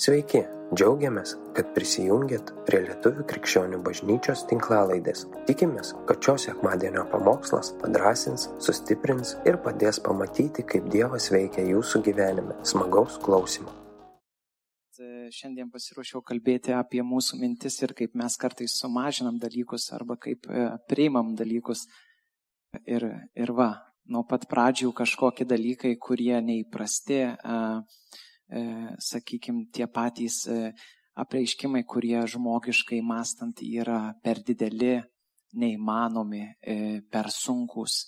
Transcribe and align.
Sveiki, 0.00 0.40
džiaugiamės, 0.72 1.34
kad 1.52 1.74
prisijungiat 1.76 2.54
prie 2.64 2.78
Lietuvių 2.86 3.26
krikščionių 3.28 3.82
bažnyčios 3.84 4.46
tinklalaidės. 4.48 5.26
Tikimės, 5.44 5.90
kad 6.08 6.24
šios 6.24 6.46
sekmadienio 6.46 7.02
pamokslas 7.10 7.74
padrasins, 7.82 8.46
sustiprins 8.64 9.34
ir 9.44 9.58
padės 9.60 9.98
pamatyti, 10.00 10.64
kaip 10.70 10.86
Dievas 10.94 11.26
veikia 11.34 11.66
jūsų 11.68 12.00
gyvenime. 12.06 12.56
Smagaus 12.70 13.18
klausimų. 13.26 13.74
Šiandien 15.36 15.68
pasiruošiau 15.68 16.24
kalbėti 16.32 16.72
apie 16.78 17.04
mūsų 17.04 17.42
mintis 17.42 17.76
ir 17.84 17.92
kaip 18.00 18.16
mes 18.16 18.38
kartais 18.40 18.78
sumažinam 18.80 19.36
dalykus 19.44 19.90
arba 19.92 20.16
kaip 20.16 20.48
e, 20.48 20.64
priimam 20.88 21.36
dalykus. 21.36 21.84
Ir, 22.88 23.04
ir 23.36 23.52
va, 23.52 23.68
nuo 24.08 24.24
pat 24.24 24.48
pradžių 24.48 24.94
kažkokie 24.96 25.44
dalykai, 25.44 25.92
kurie 26.00 26.40
neįprasti. 26.40 27.22
Uh, 27.36 28.28
sakykime, 28.98 29.68
tie 29.72 29.86
patys 29.86 30.44
e, 30.50 30.72
apreiškimai, 31.20 31.84
kurie 31.86 32.18
žmogiškai 32.26 33.00
mastant 33.06 33.62
yra 33.62 34.14
per 34.24 34.42
dideli, 34.46 34.98
neįmanomi, 35.60 36.42
e, 36.62 36.76
per 37.10 37.30
sunkus, 37.34 38.04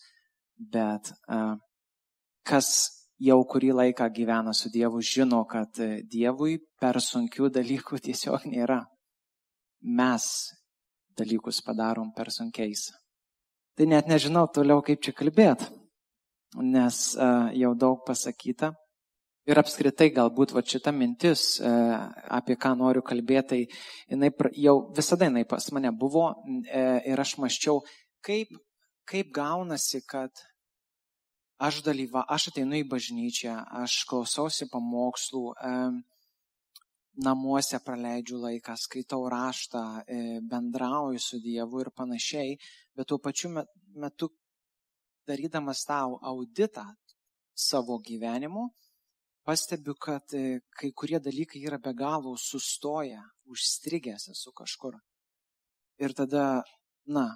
bet 0.55 1.11
kas 2.47 2.69
jau 3.23 3.39
kurį 3.47 3.73
laiką 3.75 4.07
gyvena 4.15 4.55
su 4.55 4.71
Dievu, 4.71 5.03
žino, 5.03 5.43
kad 5.51 5.79
Dievui 6.11 6.59
per 6.81 7.01
sunkių 7.03 7.51
dalykų 7.51 7.99
tiesiog 8.07 8.47
nėra. 8.51 8.83
Mes 9.83 10.25
dalykus 11.19 11.61
padarom 11.67 12.13
per 12.15 12.31
sunkiais. 12.31 12.91
Tai 13.77 13.89
net 13.89 14.07
nežinau 14.07 14.47
toliau, 14.53 14.83
kaip 14.85 15.01
čia 15.03 15.15
kalbėti, 15.17 15.67
nes 16.61 16.99
jau 17.57 17.73
daug 17.75 18.03
pasakyta. 18.07 18.75
Ir 19.51 19.59
apskritai 19.59 20.13
galbūt 20.15 20.53
va 20.55 20.61
šita 20.63 20.93
mintis, 20.95 21.57
e, 21.59 21.71
apie 22.31 22.55
ką 22.63 22.77
noriu 22.79 23.01
kalbėti, 23.03 23.49
tai 23.51 24.13
jinai 24.13 24.29
jau 24.55 24.75
visada 24.95 25.27
jinai 25.27 25.43
pas 25.51 25.65
mane 25.75 25.91
buvo 25.99 26.29
e, 26.31 26.83
ir 27.11 27.19
aš 27.19 27.33
maščiau, 27.43 27.81
kaip, 28.23 28.53
kaip 29.11 29.33
gaunasi, 29.35 29.99
kad 30.07 30.31
aš 31.59 31.81
dalyva, 31.83 32.23
aš 32.31 32.53
ateinu 32.53 32.79
į 32.79 32.85
bažnyčią, 32.93 33.57
aš 33.83 33.97
klausausi 34.13 34.69
pamokslų, 34.71 35.43
e, 35.59 35.73
namuose 37.27 37.81
praleidžiu 37.83 38.39
laiką, 38.45 38.77
skaitau 38.79 39.27
raštą, 39.29 39.83
bendrauju 40.49 41.21
su 41.21 41.43
Dievu 41.43 41.83
ir 41.83 41.91
panašiai, 41.93 42.55
bet 42.97 43.11
tuo 43.11 43.19
pačiu 43.21 43.51
metu 43.53 44.31
darydamas 45.29 45.83
tą 45.85 45.99
auditą 46.31 46.87
savo 47.53 47.99
gyvenimu, 48.01 48.71
pastebiu, 49.45 49.95
kad 49.95 50.35
e, 50.35 50.61
kai 50.79 50.93
kurie 50.95 51.19
dalykai 51.21 51.63
yra 51.67 51.79
be 51.79 51.93
galo 51.95 52.37
sustoję, 52.39 53.21
užstrigęs 53.51 54.29
esu 54.35 54.53
kažkur. 54.55 54.99
Ir 56.03 56.15
tada, 56.15 56.63
na, 57.07 57.27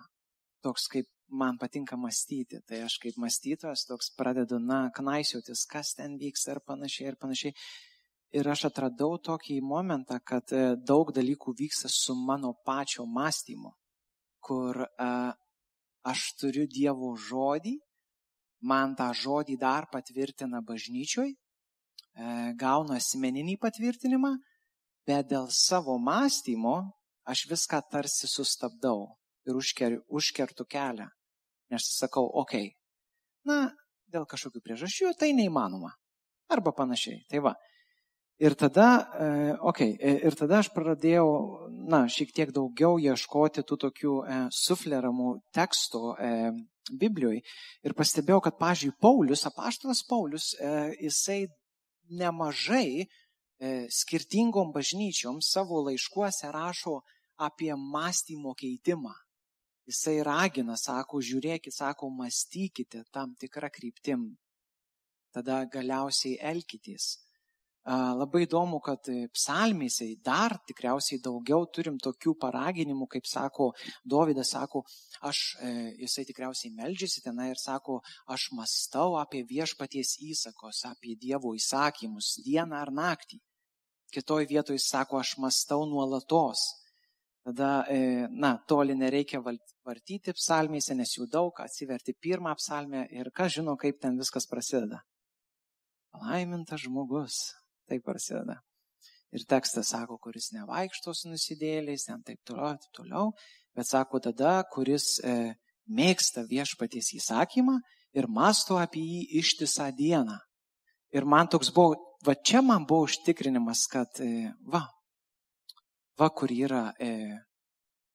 toks 0.62 0.86
kaip 0.92 1.08
man 1.28 1.58
patinka 1.58 1.96
mąstyti, 1.98 2.62
tai 2.66 2.84
aš 2.86 2.98
kaip 3.02 3.18
mąstytojas 3.18 3.86
toks 3.88 4.12
pradedu, 4.18 4.60
na, 4.62 4.86
knaisiotis, 4.94 5.66
kas 5.66 5.94
ten 5.98 6.18
vyks 6.20 6.46
ir 6.52 6.62
panašiai 6.66 7.10
ir 7.10 7.18
panašiai. 7.22 7.54
Ir 8.36 8.48
aš 8.50 8.66
atradau 8.68 9.16
tokį 9.22 9.60
momentą, 9.62 10.18
kad 10.22 10.52
e, 10.52 10.76
daug 10.76 11.10
dalykų 11.14 11.54
vyksta 11.58 11.90
su 11.90 12.14
mano 12.14 12.52
pačio 12.66 13.06
mąstymu, 13.06 13.72
kur 14.42 14.84
a, 14.86 15.10
aš 16.06 16.22
turiu 16.38 16.66
Dievo 16.70 17.14
žodį, 17.18 17.74
man 18.62 18.94
tą 18.98 19.10
žodį 19.14 19.58
dar 19.58 19.86
patvirtina 19.90 20.62
bažnyčioj 20.62 21.34
E, 21.34 21.45
gaunu 22.60 22.94
asmeninį 22.96 23.58
patvirtinimą, 23.60 24.32
bet 25.06 25.28
dėl 25.30 25.50
savo 25.52 25.98
mąstymo 26.00 26.78
aš 27.28 27.46
viską 27.50 27.82
tarsi 27.90 28.28
sustabdau 28.30 29.04
ir 29.46 29.58
užker, 29.58 30.00
užkertu 30.08 30.64
kelią. 30.64 31.08
Nes 31.70 31.86
sakau, 31.98 32.26
okei, 32.42 32.70
okay, 32.70 32.74
na, 33.46 33.70
dėl 34.10 34.26
kažkokių 34.28 34.62
priežasčių 34.62 35.14
tai 35.18 35.32
neįmanoma. 35.36 35.92
Arba 36.52 36.72
panašiai. 36.74 37.24
Tai 37.30 37.42
va. 37.48 37.56
Ir 38.38 38.52
tada, 38.54 38.88
okei, 39.64 39.94
okay, 39.96 39.96
e, 39.96 40.18
ir 40.28 40.34
tada 40.36 40.60
aš 40.60 40.68
pradėjau, 40.74 41.28
na, 41.88 42.04
šiek 42.12 42.34
tiek 42.36 42.50
daugiau 42.52 42.98
ieškoti 43.00 43.64
tų 43.64 43.78
tokių 43.86 44.16
e, 44.20 44.40
sufleramų 44.52 45.30
tekstų 45.56 46.02
e, 46.12 46.32
Biblijoje 47.00 47.40
ir 47.86 47.94
pastebėjau, 47.96 48.42
kad, 48.44 48.58
pažiūrėjau, 48.60 48.98
Paulius, 49.00 49.46
apaštalas 49.48 50.04
Paulius, 50.06 50.50
e, 50.60 50.74
jisai 51.08 51.46
nemažai 52.10 53.02
e, 53.02 53.06
skirtingom 53.90 54.72
bažnyčiom 54.72 55.40
savo 55.42 55.82
laiškuose 55.88 56.50
rašo 56.52 57.00
apie 57.36 57.74
mąstymo 57.76 58.54
keitimą. 58.54 59.12
Jisai 59.86 60.18
ragina, 60.26 60.74
sako, 60.74 61.20
žiūrėkit, 61.22 61.74
sako, 61.74 62.10
mąstykite 62.10 63.04
tam 63.14 63.36
tikrą 63.38 63.70
kryptim. 63.70 64.32
Tada 65.30 65.60
galiausiai 65.70 66.40
elkitės. 66.42 67.25
Labai 67.86 68.42
įdomu, 68.48 68.80
kad 68.82 69.06
psalmėse 69.30 70.08
dar 70.26 70.56
tikriausiai 70.66 71.20
daugiau 71.22 71.68
turim 71.70 72.00
tokių 72.02 72.32
paraginimų, 72.42 73.06
kaip 73.06 73.28
sako, 73.30 73.68
Dovydas 74.02 74.50
sako, 74.56 74.82
aš, 75.22 75.54
e, 75.62 75.70
jisai 76.02 76.24
tikriausiai 76.26 76.72
melžiasi 76.74 77.22
tenai 77.22 77.52
ir 77.52 77.60
sako, 77.62 78.00
aš 78.26 78.48
mastau 78.58 79.14
apie 79.20 79.44
viešpaties 79.46 80.16
įsakos, 80.18 80.80
apie 80.88 81.14
Dievo 81.14 81.52
įsakymus 81.54 82.40
dieną 82.42 82.74
ar 82.80 82.90
naktį. 82.90 83.38
Kitoj 84.10 84.48
vietoje 84.50 84.80
jis 84.80 84.88
sako, 84.90 85.20
aš 85.20 85.36
mastau 85.38 85.86
nuolatos. 85.86 86.64
Tada, 87.46 87.86
e, 87.86 88.26
na, 88.34 88.56
toli 88.66 88.96
nereikia 88.98 89.38
vartyti 89.86 90.34
psalmėse, 90.34 90.96
nes 90.98 91.14
jų 91.14 91.28
daug, 91.30 91.54
atsiverti 91.62 92.16
pirmą 92.18 92.56
psalmę 92.58 93.04
ir 93.14 93.30
kas 93.30 93.54
žino, 93.60 93.76
kaip 93.78 94.02
ten 94.02 94.18
viskas 94.18 94.50
prasideda. 94.50 95.04
Palaimintas 96.10 96.82
žmogus, 96.82 97.54
Tai 97.86 98.00
prasideda. 98.02 98.58
Ir 99.34 99.44
tekstas 99.48 99.90
sako, 99.92 100.18
kuris 100.22 100.52
nevaikšto 100.54 101.12
su 101.14 101.30
nusidėliais, 101.30 102.06
ten 102.06 102.22
taip 102.26 102.40
toliau, 102.46 102.76
taip 102.80 102.92
toliau, 102.94 103.32
bet 103.76 103.88
sako 103.88 104.20
tada, 104.22 104.60
kuris 104.72 105.16
e, 105.20 105.54
mėgsta 105.86 106.46
viešpaties 106.48 107.12
įsakymą 107.18 107.78
ir 108.16 108.28
masto 108.32 108.78
apie 108.80 109.02
jį 109.02 109.22
ištisą 109.42 109.90
dieną. 109.98 110.38
Ir 111.14 111.26
man 111.26 111.50
toks 111.52 111.72
buvo, 111.74 111.96
va 112.26 112.34
čia 112.34 112.62
man 112.62 112.86
buvo 112.86 113.06
užtikrinimas, 113.10 113.84
kad 113.90 114.22
e, 114.22 114.52
va, 114.72 114.86
va 116.18 116.30
kur 116.30 116.52
yra, 116.52 116.88
e, 116.98 117.36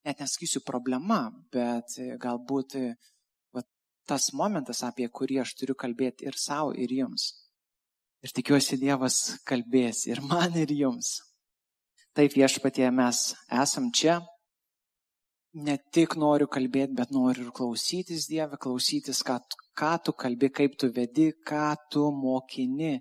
net 0.06 0.24
nesakysiu 0.24 0.64
problema, 0.66 1.26
bet 1.54 1.98
e, 2.00 2.16
galbūt 2.22 2.76
e, 2.80 2.88
va, 3.54 3.64
tas 4.08 4.32
momentas, 4.38 4.84
apie 4.88 5.08
kurį 5.08 5.42
aš 5.44 5.56
turiu 5.60 5.78
kalbėti 5.78 6.28
ir 6.28 6.40
savo, 6.40 6.74
ir 6.74 6.92
jums. 6.98 7.32
Ir 8.22 8.30
tikiuosi 8.38 8.78
Dievas 8.78 9.16
kalbės 9.50 10.04
ir 10.06 10.20
man, 10.22 10.54
ir 10.54 10.70
jums. 10.78 11.16
Taip 12.14 12.36
viešpatie 12.38 12.86
mes 12.94 13.32
esam 13.64 13.88
čia. 13.98 14.20
Ne 15.66 15.80
tik 15.92 16.14
noriu 16.22 16.46
kalbėti, 16.48 16.94
bet 16.96 17.10
noriu 17.12 17.48
ir 17.48 17.56
klausytis 17.56 18.28
Dievę, 18.30 18.60
klausytis, 18.62 19.24
ką, 19.26 19.40
ką 19.76 19.94
tu 20.06 20.14
kalbi, 20.14 20.52
kaip 20.54 20.78
tu 20.80 20.92
vedi, 20.94 21.32
ką 21.48 21.72
tu 21.92 22.06
mokini. 22.14 23.00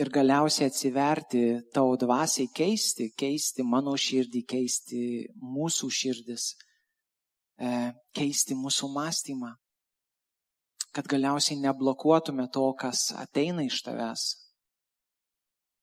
Ir 0.00 0.08
galiausiai 0.14 0.70
atsiverti 0.70 1.42
tau 1.74 1.96
dvasiai 1.98 2.48
keisti, 2.54 3.10
keisti 3.18 3.66
mano 3.66 3.96
širdį, 3.98 4.44
keisti 4.48 5.02
mūsų 5.42 5.90
širdis, 5.92 6.46
e, 7.58 7.90
keisti 8.16 8.56
mūsų 8.56 8.88
mąstymą 8.94 9.50
kad 10.94 11.06
galiausiai 11.10 11.60
neblokuotume 11.60 12.48
to, 12.52 12.66
kas 12.78 13.10
ateina 13.18 13.64
iš 13.66 13.82
tavęs, 13.86 14.24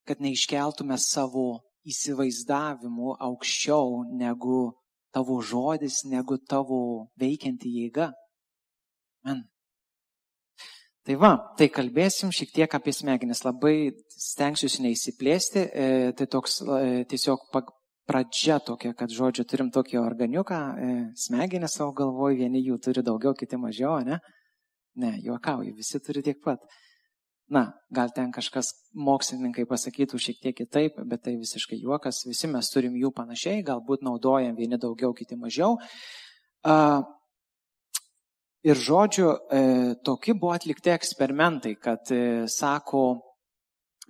kad 0.07 0.23
neiškeltume 0.23 0.97
savo 0.99 1.47
įsivaizdavimų 1.87 3.15
aukščiau 3.23 4.03
negu 4.19 4.61
tavo 5.15 5.39
žodis, 5.41 6.03
negu 6.05 6.37
tavo 6.49 6.79
veikianti 7.19 7.71
jėga. 7.81 8.11
Man. 9.25 9.45
Tai 11.07 11.15
va, 11.15 11.31
tai 11.55 11.69
kalbėsim 11.71 12.33
šiek 12.35 12.51
tiek 12.51 12.73
apie 12.75 12.91
smegenis. 12.91 13.45
Labai 13.47 13.93
stengsiuosi 14.11 14.83
neįsiplėsti. 14.83 15.63
E, 15.63 15.89
tai 16.19 16.27
toks 16.27 16.59
e, 16.61 17.05
tiesiog 17.07 17.45
pradžia 18.07 18.57
tokia, 18.63 18.91
kad 18.95 19.11
žodžiu 19.11 19.45
turim 19.47 19.69
tokį 19.71 20.01
organiuką, 20.01 20.57
e, 20.59 20.97
smegenis 21.19 21.77
savo 21.79 21.93
galvoj, 21.95 22.35
vieni 22.39 22.59
jų 22.65 22.79
turi 22.83 23.03
daugiau, 23.07 23.35
kiti 23.39 23.59
mažiau, 23.59 24.01
ne? 24.03 24.19
Ne, 24.97 25.13
juokauju, 25.21 25.75
visi 25.77 26.01
turi 26.01 26.23
tiek 26.25 26.39
pat. 26.43 26.63
Na, 27.53 27.69
gal 27.93 28.09
ten 28.11 28.31
kažkas 28.35 28.73
mokslininkai 28.97 29.63
pasakytų 29.69 30.17
šiek 30.19 30.39
tiek 30.43 30.55
kitaip, 30.57 30.97
bet 31.07 31.21
tai 31.23 31.37
visiškai 31.39 31.77
juokas, 31.79 32.25
visi 32.27 32.49
mes 32.51 32.67
turim 32.73 32.97
jų 32.99 33.13
panašiai, 33.15 33.61
galbūt 33.63 34.03
naudojam 34.03 34.57
vieni 34.57 34.79
daugiau, 34.81 35.13
kiti 35.15 35.37
mažiau. 35.39 35.77
Ir 38.67 38.75
žodžiu, 38.83 39.29
e, 39.31 39.61
tokie 40.03 40.35
buvo 40.35 40.51
atlikti 40.57 40.91
eksperimentai, 40.91 41.77
kad 41.79 42.11
e, 42.11 42.49
sako, 42.51 43.05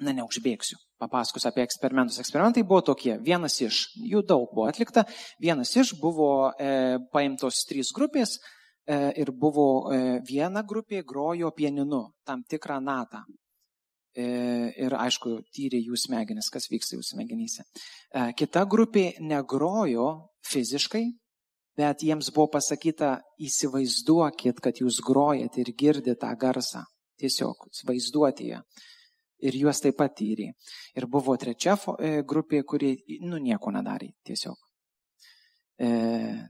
na, 0.01 0.15
neužbėgsiu. 0.17 0.79
papasakos 0.97 1.45
apie 1.45 1.61
eksperimentus. 1.61 2.17
Eksperimentai 2.17 2.63
buvo 2.65 2.81
tokie. 2.81 3.19
Vienas 3.21 3.59
iš, 3.61 3.83
jų 4.01 4.23
daug 4.25 4.49
buvo 4.49 4.65
atlikta, 4.65 5.03
vienas 5.37 5.75
iš 5.77 5.91
buvo 6.01 6.49
e, 6.57 6.97
paimtos 7.13 7.67
trys 7.69 7.91
grupės 7.93 8.39
ir 8.87 9.31
buvo 9.35 9.91
e, 9.91 9.97
viena 10.23 10.63
grupė 10.63 11.01
grojo 11.03 11.51
pieninu 11.51 12.05
tam 12.25 12.43
tikrą 12.47 12.79
natą. 12.79 13.25
E, 14.17 14.25
ir 14.81 14.95
aišku, 14.97 15.35
tyrė 15.53 15.77
jų 15.77 15.97
smegenis, 16.01 16.49
kas 16.49 16.65
vyksta 16.71 16.97
jų 16.97 17.03
smegenyse. 17.05 17.61
E, 17.61 18.31
kita 18.33 18.63
grupė 18.65 19.11
negrojo 19.21 20.07
fiziškai, 20.49 21.03
bet 21.77 22.01
jiems 22.01 22.31
buvo 22.33 22.47
pasakyta, 22.55 23.19
įsivaizduokit, 23.37 24.61
kad 24.63 24.81
jūs 24.81 25.03
grojat 25.05 25.59
ir 25.61 25.69
girdite 25.77 26.17
tą 26.17 26.33
garsą. 26.39 26.81
Tiesiog 27.17 27.69
vaizduoti 27.85 28.51
ją. 28.51 28.61
Ir 29.45 29.55
juos 29.57 29.81
taip 29.81 29.99
pat 29.99 30.15
tyrė. 30.17 30.51
Ir 30.97 31.05
buvo 31.09 31.37
trečia 31.37 31.75
e, 31.77 32.23
grupė, 32.25 32.63
kurie, 32.65 32.95
nu, 33.21 33.37
nieko 33.37 33.73
nedarė 33.73 34.15
tiesiog. 34.25 34.57
E, 35.77 35.89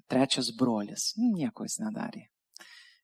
trečias 0.08 0.54
brolis, 0.56 1.12
nu, 1.20 1.34
nieko 1.36 1.66
jis 1.68 1.82
nedarė. 1.84 2.22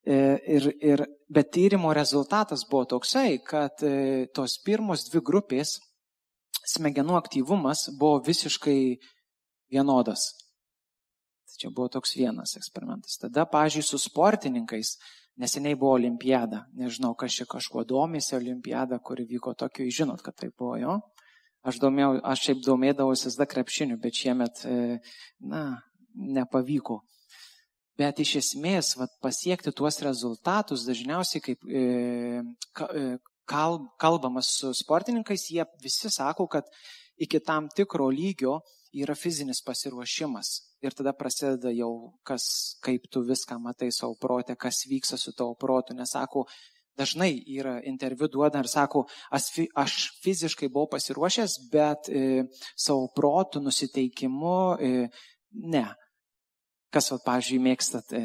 E, 0.04 0.16
ir, 0.56 0.70
ir, 0.84 1.04
bet 1.31 1.50
tyrimo 1.56 1.92
rezultatas 1.96 2.64
buvo 2.70 2.86
toksai, 2.96 3.42
kad 3.44 3.84
e, 3.84 4.28
tos 4.36 4.56
pirmos 4.64 5.04
dvi 5.10 5.20
grupės 5.24 5.78
smegenų 6.74 7.18
aktyvumas 7.20 7.90
buvo 8.00 8.22
visiškai 8.24 8.80
vienodas. 9.72 10.30
Tai 11.44 11.60
čia 11.60 11.72
buvo 11.75 11.90
toks 11.92 12.16
vienas 12.16 12.56
eksperimentas. 12.60 13.19
Tada, 13.22 13.44
pažiūrėjau, 13.50 13.94
su 13.94 14.02
sportininkais, 14.08 14.96
neseniai 15.40 15.76
buvo 15.80 15.98
olimpiada, 15.98 16.66
nežinau, 16.80 17.14
kas 17.19 17.36
čia 17.40 17.48
kažkuo 17.50 17.84
domėsi 17.88 18.36
olimpiada, 18.38 19.00
kuri 19.04 19.28
vyko 19.30 19.56
tokio, 19.60 19.88
žinot, 19.92 20.24
kad 20.26 20.40
tai 20.40 20.52
buvo 20.52 20.78
jo. 20.81 21.00
Aš, 21.64 21.80
domėjau, 21.80 22.18
aš 22.28 22.48
šiaip 22.48 22.64
domėdavausi 22.66 23.30
tada 23.30 23.48
krepšiniu, 23.48 23.96
bet 24.04 24.19
šiemet, 24.19 24.66
e, 24.68 24.98
na, 25.48 25.64
nepavyko. 26.13 27.01
Bet 27.98 28.19
iš 28.24 28.36
esmės 28.39 28.95
vat, 28.98 29.12
pasiekti 29.21 29.71
tuos 29.75 30.00
rezultatus 30.01 30.86
dažniausiai, 30.88 31.44
kaip 31.45 31.65
e, 31.69 31.83
e 32.42 33.04
kal, 33.50 33.80
kalbamas 34.01 34.50
su 34.57 34.74
sportininkais, 34.74 35.50
jie 35.54 35.65
visi 35.83 36.10
sako, 36.10 36.48
kad 36.48 36.69
iki 37.21 37.39
tam 37.39 37.69
tikro 37.69 38.10
lygio 38.10 38.60
yra 38.94 39.15
fizinis 39.18 39.62
pasiruošimas. 39.65 40.54
Ir 40.83 40.94
tada 40.98 41.13
prasideda 41.18 41.71
jau, 41.74 42.13
kas, 42.27 42.45
kaip 42.83 43.06
tu 43.12 43.24
viską 43.25 43.59
matai 43.62 43.92
savo 43.94 44.18
protę, 44.19 44.57
kas 44.59 44.83
vyksta 44.89 45.18
su 45.18 45.33
tavo 45.38 45.56
protu. 45.56 45.95
Nesako, 45.95 46.45
dažnai 46.98 47.31
yra 47.57 47.80
interviu 47.89 48.27
duoda 48.27 48.62
ir 48.62 48.69
sako, 48.69 49.06
aš, 49.33 49.50
aš 49.80 49.98
fiziškai 50.24 50.69
buvau 50.69 50.92
pasiruošęs, 50.94 51.57
bet 51.74 52.09
e, 52.09 52.44
savo 52.75 53.07
protų 53.16 53.63
nusiteikimu 53.63 54.57
e, 54.77 54.94
ne. 55.74 55.88
Kas, 56.94 57.10
va, 57.10 57.19
pavyzdžiui, 57.25 57.62
mėgstat 57.66 58.13
e, 58.13 58.24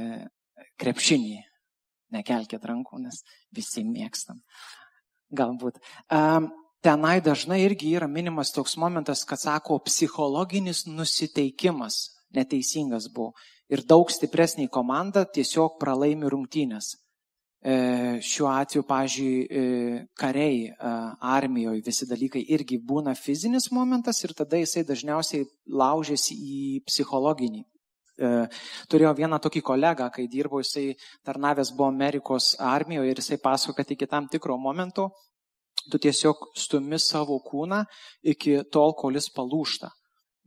krepšinį? 0.81 1.39
Nekelkite 2.13 2.69
rankų, 2.69 3.01
nes 3.05 3.23
visi 3.55 3.85
mėgstam. 3.85 4.41
Galbūt. 5.37 5.81
Um, 6.13 6.49
tenai 6.85 7.19
dažnai 7.25 7.61
irgi 7.65 7.95
yra 7.97 8.09
minimas 8.09 8.53
toks 8.55 8.79
momentas, 8.81 9.25
kad 9.29 9.41
sako, 9.41 9.81
psichologinis 9.85 10.87
nusiteikimas 10.89 12.01
neteisingas 12.37 13.11
buvo. 13.13 13.35
Ir 13.69 13.85
daug 13.85 14.09
stipresnė 14.13 14.69
komanda 14.73 15.27
tiesiog 15.29 15.77
pralaimi 15.81 16.29
rungtynės. 16.33 16.95
E, 17.59 17.75
šiuo 18.23 18.47
atveju, 18.53 18.85
pažiūrėjau, 18.87 19.47
e, 19.51 20.03
kariai 20.17 20.61
e, 20.71 20.93
armijoje 21.35 21.83
visi 21.85 22.07
dalykai 22.09 22.45
irgi 22.55 22.79
būna 22.79 23.17
fizinis 23.19 23.73
momentas 23.75 24.23
ir 24.23 24.33
tada 24.39 24.61
jisai 24.61 24.85
dažniausiai 24.87 25.49
laužėsi 25.67 26.37
į 26.39 26.61
psichologinį 26.87 27.65
turėjau 28.19 29.15
vieną 29.15 29.39
tokį 29.43 29.63
kolegą, 29.63 30.09
kai 30.15 30.27
dirbau, 30.31 30.63
jisai 30.65 30.97
tarnavęs 31.27 31.73
buvo 31.77 31.89
Amerikos 31.93 32.55
armijoje 32.59 33.15
ir 33.15 33.23
jisai 33.23 33.39
pasako, 33.43 33.77
kad 33.79 33.91
iki 33.95 34.07
tam 34.07 34.29
tikro 34.29 34.59
momento 34.59 35.11
tu 35.91 35.99
tiesiog 35.99 36.51
stumi 36.57 36.99
savo 36.99 37.39
kūną 37.45 37.85
iki 38.23 38.59
tol, 38.73 38.95
kol 38.99 39.17
jis 39.17 39.31
palūšta. 39.35 39.91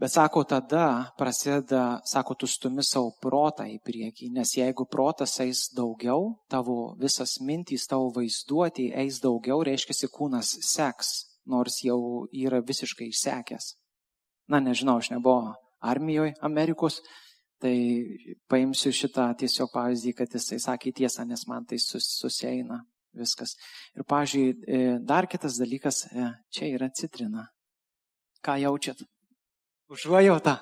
Bet 0.02 0.10
sako, 0.16 0.42
tada 0.50 1.14
prasideda, 1.18 2.00
sako, 2.10 2.34
tu 2.34 2.48
stumi 2.50 2.82
savo 2.82 3.12
protą 3.22 3.68
į 3.70 3.78
priekį, 3.86 4.32
nes 4.34 4.56
jeigu 4.58 4.88
protas 4.90 5.36
eis 5.44 5.68
daugiau, 5.78 6.40
tavo 6.50 6.96
visas 6.98 7.36
mintys, 7.46 7.86
tavo 7.90 8.08
vaizduotė 8.16 8.88
eis 9.04 9.20
daugiau, 9.22 9.62
reiškia, 9.62 10.10
kūnas 10.10 10.56
seks, 10.66 11.12
nors 11.46 11.84
jau 11.86 12.26
yra 12.34 12.64
visiškai 12.66 13.12
išsekęs. 13.12 13.76
Na, 14.50 14.58
nežinau, 14.58 14.98
aš 14.98 15.12
nebuvau 15.14 15.54
armijoje 15.86 16.34
Amerikos, 16.42 16.98
Tai 17.62 17.78
paimsiu 18.50 18.90
šitą 18.90 19.28
tiesiog 19.38 19.70
pavyzdį, 19.70 20.16
kad 20.18 20.34
jisai 20.34 20.58
sakė 20.64 20.96
tiesą, 20.98 21.28
nes 21.30 21.44
man 21.46 21.68
tai 21.70 21.78
sus, 21.78 22.08
susieina 22.18 22.80
viskas. 23.14 23.54
Ir, 23.94 24.06
pažiūrėjau, 24.10 24.96
dar 25.06 25.28
kitas 25.30 25.60
dalykas, 25.62 26.08
e, 26.10 26.32
čia 26.50 26.72
yra 26.74 26.90
citrina. 26.90 27.46
Ką 28.42 28.56
jaučiat? 28.64 29.04
Užuojauta. 29.94 30.56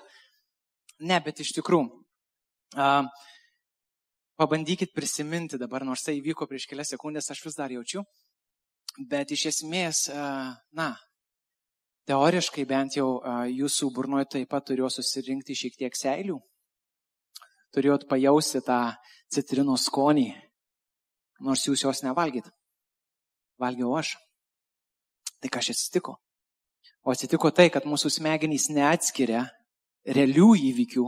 Ne, 1.08 1.22
bet 1.24 1.40
iš 1.40 1.54
tikrųjų. 1.56 1.88
Pabandykit 4.40 4.92
prisiminti 4.96 5.60
dabar, 5.60 5.88
nors 5.88 6.04
tai 6.04 6.18
įvyko 6.20 6.50
prieš 6.52 6.68
kelias 6.68 6.92
sekundės, 6.92 7.32
aš 7.32 7.46
vis 7.48 7.56
dar 7.56 7.72
jaučiu. 7.72 8.04
Bet 9.08 9.32
iš 9.32 9.46
esmės, 9.54 10.10
na, 10.76 10.92
teoriškai 12.12 12.68
bent 12.68 13.00
jau 13.00 13.10
jūsų 13.48 13.92
burnoje 13.96 14.32
taip 14.36 14.52
pat 14.52 14.68
turėjo 14.68 14.92
susirinkti 15.00 15.56
šiek 15.56 15.80
tiek 15.80 15.96
seilių 15.96 16.42
turėjot 17.76 18.08
pajausti 18.10 18.62
tą 18.66 18.80
citrinos 19.32 19.86
skonį, 19.90 20.30
nors 21.46 21.68
jūs 21.68 21.86
jos 21.86 22.04
nevalgyt. 22.06 22.50
Valgiau 23.60 23.94
aš. 24.00 24.16
Tai 25.40 25.52
kas 25.52 25.72
atsitiko? 25.72 26.18
O 27.06 27.14
atsitiko 27.14 27.52
tai, 27.56 27.70
kad 27.72 27.88
mūsų 27.88 28.12
smegenys 28.18 28.68
neatskiria 28.74 29.46
realių 30.08 30.54
įvykių 30.70 31.06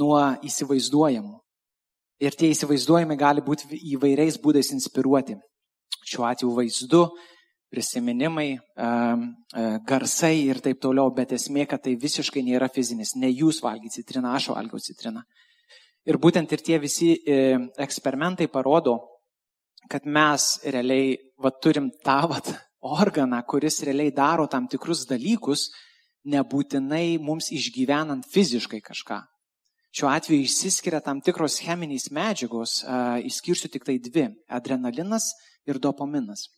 nuo 0.00 0.18
įsivaizduojamų. 0.46 1.36
Ir 2.22 2.36
tie 2.38 2.52
įsivaizduojami 2.54 3.16
gali 3.18 3.42
būti 3.44 3.68
įvairiais 3.96 4.38
būdais 4.40 4.70
inspiruoti. 4.76 5.36
Šiuo 6.06 6.26
atveju 6.28 6.52
vaizdu, 6.54 7.02
prisiminimai, 7.72 8.60
garsai 9.88 10.34
ir 10.44 10.60
taip 10.64 10.80
toliau, 10.82 11.10
bet 11.14 11.32
esmė, 11.36 11.66
kad 11.68 11.82
tai 11.84 11.96
visiškai 11.98 12.44
nėra 12.44 12.68
fizinis. 12.72 13.14
Ne 13.16 13.30
jūs 13.32 13.62
valgyti 13.64 14.00
citriną, 14.00 14.34
aš 14.36 14.50
valgiau 14.52 14.80
citriną. 14.82 15.24
Ir 16.08 16.18
būtent 16.18 16.50
ir 16.50 16.62
tie 16.66 16.78
visi 16.82 17.12
e, 17.14 17.54
eksperimentai 17.78 18.48
parodo, 18.50 18.96
kad 19.90 20.06
mes 20.06 20.58
realiai 20.66 21.14
va, 21.38 21.52
turim 21.54 21.90
tą 22.02 22.20
vat, 22.32 22.50
organą, 22.82 23.38
kuris 23.46 23.82
realiai 23.86 24.10
daro 24.14 24.48
tam 24.50 24.66
tikrus 24.70 25.06
dalykus, 25.06 25.68
nebūtinai 26.26 27.18
mums 27.22 27.50
išgyvenant 27.54 28.26
fiziškai 28.30 28.80
kažką. 28.82 29.20
Šiuo 29.92 30.08
atveju 30.08 30.46
išsiskiria 30.46 31.02
tam 31.04 31.20
tikros 31.20 31.58
cheminės 31.60 32.08
medžiagos, 32.14 32.80
išskirsiu 33.28 33.68
tik 33.68 33.84
tai 33.84 33.98
dvi- 34.00 34.30
adrenalinas 34.58 35.34
ir 35.68 35.78
dopaminas. 35.78 36.48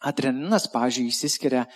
Adrenalinas, 0.00 0.66
pavyzdžiui, 0.72 1.10
išsiskiria, 1.12 1.66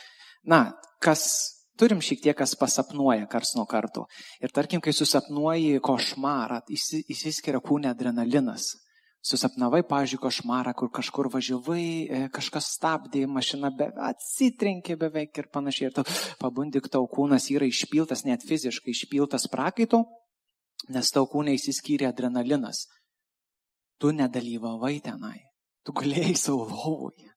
na, 0.44 0.73
kas 1.00 1.60
turim 1.79 2.03
šiek 2.05 2.23
tiek, 2.23 2.37
kas 2.37 2.57
pasapnuoja 2.59 3.27
kars 3.31 3.55
nuo 3.57 3.67
karto. 3.71 4.07
Ir 4.43 4.53
tarkim, 4.55 4.83
kai 4.83 4.95
susapnuoji 4.97 5.81
košmarą, 5.85 6.62
įsiskiria 6.71 7.61
kūne 7.65 7.91
adrenalinas. 7.93 8.73
Susapnavai, 9.21 9.83
pažiūrėjau, 9.85 10.23
košmarą, 10.23 10.73
kur 10.73 10.89
kažkur 10.97 11.29
važiavai, 11.29 11.89
e, 12.09 12.21
kažkas 12.33 12.71
stabdė, 12.79 13.27
mašina 13.29 13.69
be, 13.77 13.91
atsitrenkė 14.07 14.97
beveik 14.97 15.37
ir 15.43 15.50
panašiai. 15.53 15.91
Ir 15.91 15.97
tu 15.99 16.05
pabundik, 16.41 16.89
tau 16.89 17.05
kūnas 17.05 17.50
yra 17.53 17.69
išpiltas, 17.69 18.25
net 18.25 18.47
fiziškai 18.49 18.95
išpiltas 18.95 19.45
prakaito, 19.53 20.07
nes 20.89 21.12
tau 21.12 21.29
kūne 21.29 21.53
įsiskyrė 21.59 22.09
adrenalinas. 22.09 22.87
Tu 24.00 24.15
nedalyvavai 24.17 24.97
tenai. 25.05 25.37
Tu 25.85 25.93
galėjai 25.93 26.33
savo 26.41 26.65
lovoje. 26.73 27.30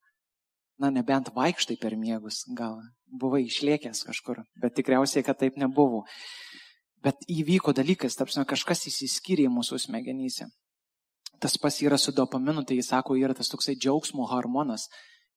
Na, 0.81 0.89
nebent 0.89 1.29
vaikštai 1.35 1.77
per 1.77 1.93
miegus, 1.99 2.41
gal 2.57 2.79
buvai 3.05 3.43
išliekęs 3.45 4.03
kažkur, 4.07 4.41
bet 4.57 4.73
tikriausiai, 4.79 5.21
kad 5.25 5.37
taip 5.37 5.59
nebuvo. 5.61 6.01
Bet 7.03 7.21
įvyko 7.29 7.75
dalykas, 7.77 8.17
tarpsime, 8.17 8.45
kažkas 8.49 8.87
įsiskyrė 8.89 9.49
mūsų 9.53 9.77
smegenyse. 9.85 10.47
Tas 11.43 11.57
pas 11.59 11.77
yra 11.83 11.99
su 11.99 12.13
dopaminu, 12.15 12.63
tai 12.65 12.79
jis 12.79 12.89
sako, 12.93 13.17
yra 13.19 13.35
tas 13.37 13.51
toksai 13.51 13.75
džiaugsmo 13.75 14.25
hormonas. 14.31 14.87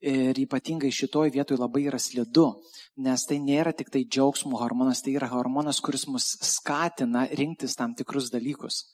Ir 0.06 0.36
ypatingai 0.38 0.92
šitoj 0.92 1.32
vietoj 1.34 1.56
labai 1.58 1.86
yra 1.88 1.98
slidu, 1.98 2.50
nes 3.00 3.24
tai 3.26 3.40
nėra 3.40 3.72
tik 3.76 3.88
tai 3.92 4.04
džiaugsmo 4.04 4.60
hormonas, 4.60 5.00
tai 5.02 5.16
yra 5.16 5.28
hormonas, 5.32 5.80
kuris 5.80 6.04
mus 6.06 6.34
skatina 6.44 7.24
rinktis 7.32 7.74
tam 7.76 7.96
tikrus 7.96 8.28
dalykus. 8.32 8.84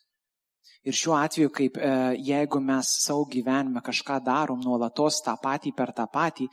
Ir 0.83 0.97
šiuo 0.99 1.15
atveju, 1.15 1.51
kaip 1.55 1.79
e, 1.79 1.91
jeigu 2.27 2.61
mes 2.61 2.89
savo 3.05 3.25
gyvenime 3.31 3.83
kažką 3.85 4.19
darom 4.25 4.61
nuolatos 4.65 5.21
tą 5.23 5.37
patį 5.43 5.73
per 5.79 5.93
tą 5.95 6.09
patį, 6.11 6.49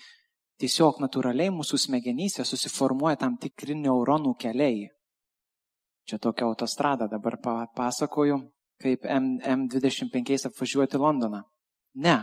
tiesiog 0.61 0.99
natūraliai 1.01 1.49
mūsų 1.55 1.79
smegenyse 1.85 2.45
susiformuoja 2.45 3.17
tam 3.23 3.37
tikri 3.41 3.77
neuronų 3.79 4.35
keliai. 4.39 4.87
Čia 6.09 6.19
tokia 6.21 6.45
autostrada 6.45 7.07
dabar 7.09 7.37
pasakoju, 7.75 8.39
kaip 8.81 9.05
M, 9.05 9.37
M25 9.39 10.49
apvažiuoti 10.49 10.97
Londoną. 10.97 11.41
Ne. 11.95 12.19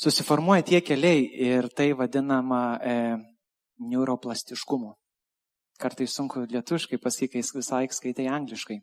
Susiformuoja 0.00 0.64
tie 0.64 0.80
keliai 0.80 1.26
ir 1.50 1.68
tai 1.76 1.92
vadinama 1.96 2.62
e, 2.80 2.96
neuroplastiškumu. 3.80 4.94
Kartais 5.80 6.12
sunku 6.16 6.44
lietuškai 6.48 6.98
pasakyti, 7.00 7.44
visai 7.56 7.86
skaitai 7.88 8.28
angliškai. 8.28 8.80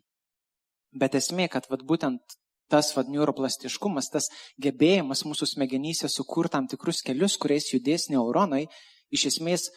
Bet 0.92 1.16
esmė, 1.18 1.48
kad 1.52 1.68
vat, 1.70 1.82
būtent 1.84 2.38
tas 2.68 2.92
vad 2.96 3.08
neuroplastiškumas, 3.12 4.10
tas 4.12 4.28
gebėjimas 4.60 5.24
mūsų 5.24 5.48
smegenyse 5.54 6.08
sukurti 6.12 6.54
tam 6.56 6.68
tikrus 6.68 7.02
kelius, 7.04 7.38
kuriais 7.40 7.70
judės 7.72 8.08
neuronai, 8.12 8.66
iš 9.12 9.28
esmės 9.32 9.68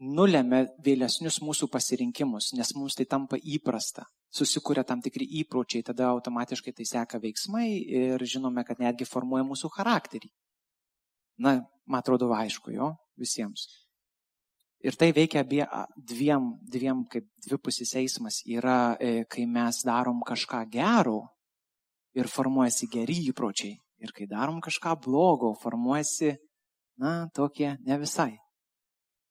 nulėmė 0.00 0.66
vėlesnius 0.84 1.40
mūsų 1.40 1.70
pasirinkimus, 1.72 2.52
nes 2.56 2.74
mums 2.76 2.96
tai 2.98 3.06
tampa 3.08 3.38
įprasta. 3.40 4.04
Susikūrė 4.36 4.84
tam 4.84 5.00
tikri 5.00 5.24
įpročiai, 5.40 5.84
tada 5.86 6.10
automatiškai 6.12 6.74
tai 6.76 6.84
seka 6.84 7.20
veiksmai 7.22 7.68
ir 7.78 8.24
žinome, 8.28 8.66
kad 8.68 8.82
netgi 8.82 9.08
formuoja 9.08 9.46
mūsų 9.48 9.70
charakterį. 9.78 10.28
Na, 11.40 11.62
man 11.88 12.02
atrodo, 12.02 12.28
aišku, 12.36 12.74
jo, 12.76 12.92
visiems. 13.20 13.68
Ir 14.86 14.94
tai 14.94 15.10
veikia 15.10 15.42
abie, 15.42 15.64
dviem, 15.96 16.52
dviem 16.62 17.02
kaip 17.10 17.26
dvipusis 17.42 17.96
eismas. 17.98 18.38
Yra, 18.46 18.94
e, 19.02 19.24
kai 19.26 19.46
mes 19.50 19.80
darom 19.86 20.20
kažką 20.22 20.62
gero 20.70 21.24
ir 22.14 22.30
formuojasi 22.30 22.86
geri 22.92 23.16
įpročiai. 23.32 23.74
Ir 23.98 24.12
kai 24.14 24.28
darom 24.30 24.60
kažką 24.62 24.94
blogo, 25.02 25.54
formuojasi, 25.58 26.36
na, 27.02 27.26
tokie 27.34 27.74
ne 27.82 27.98
visai. 27.98 28.36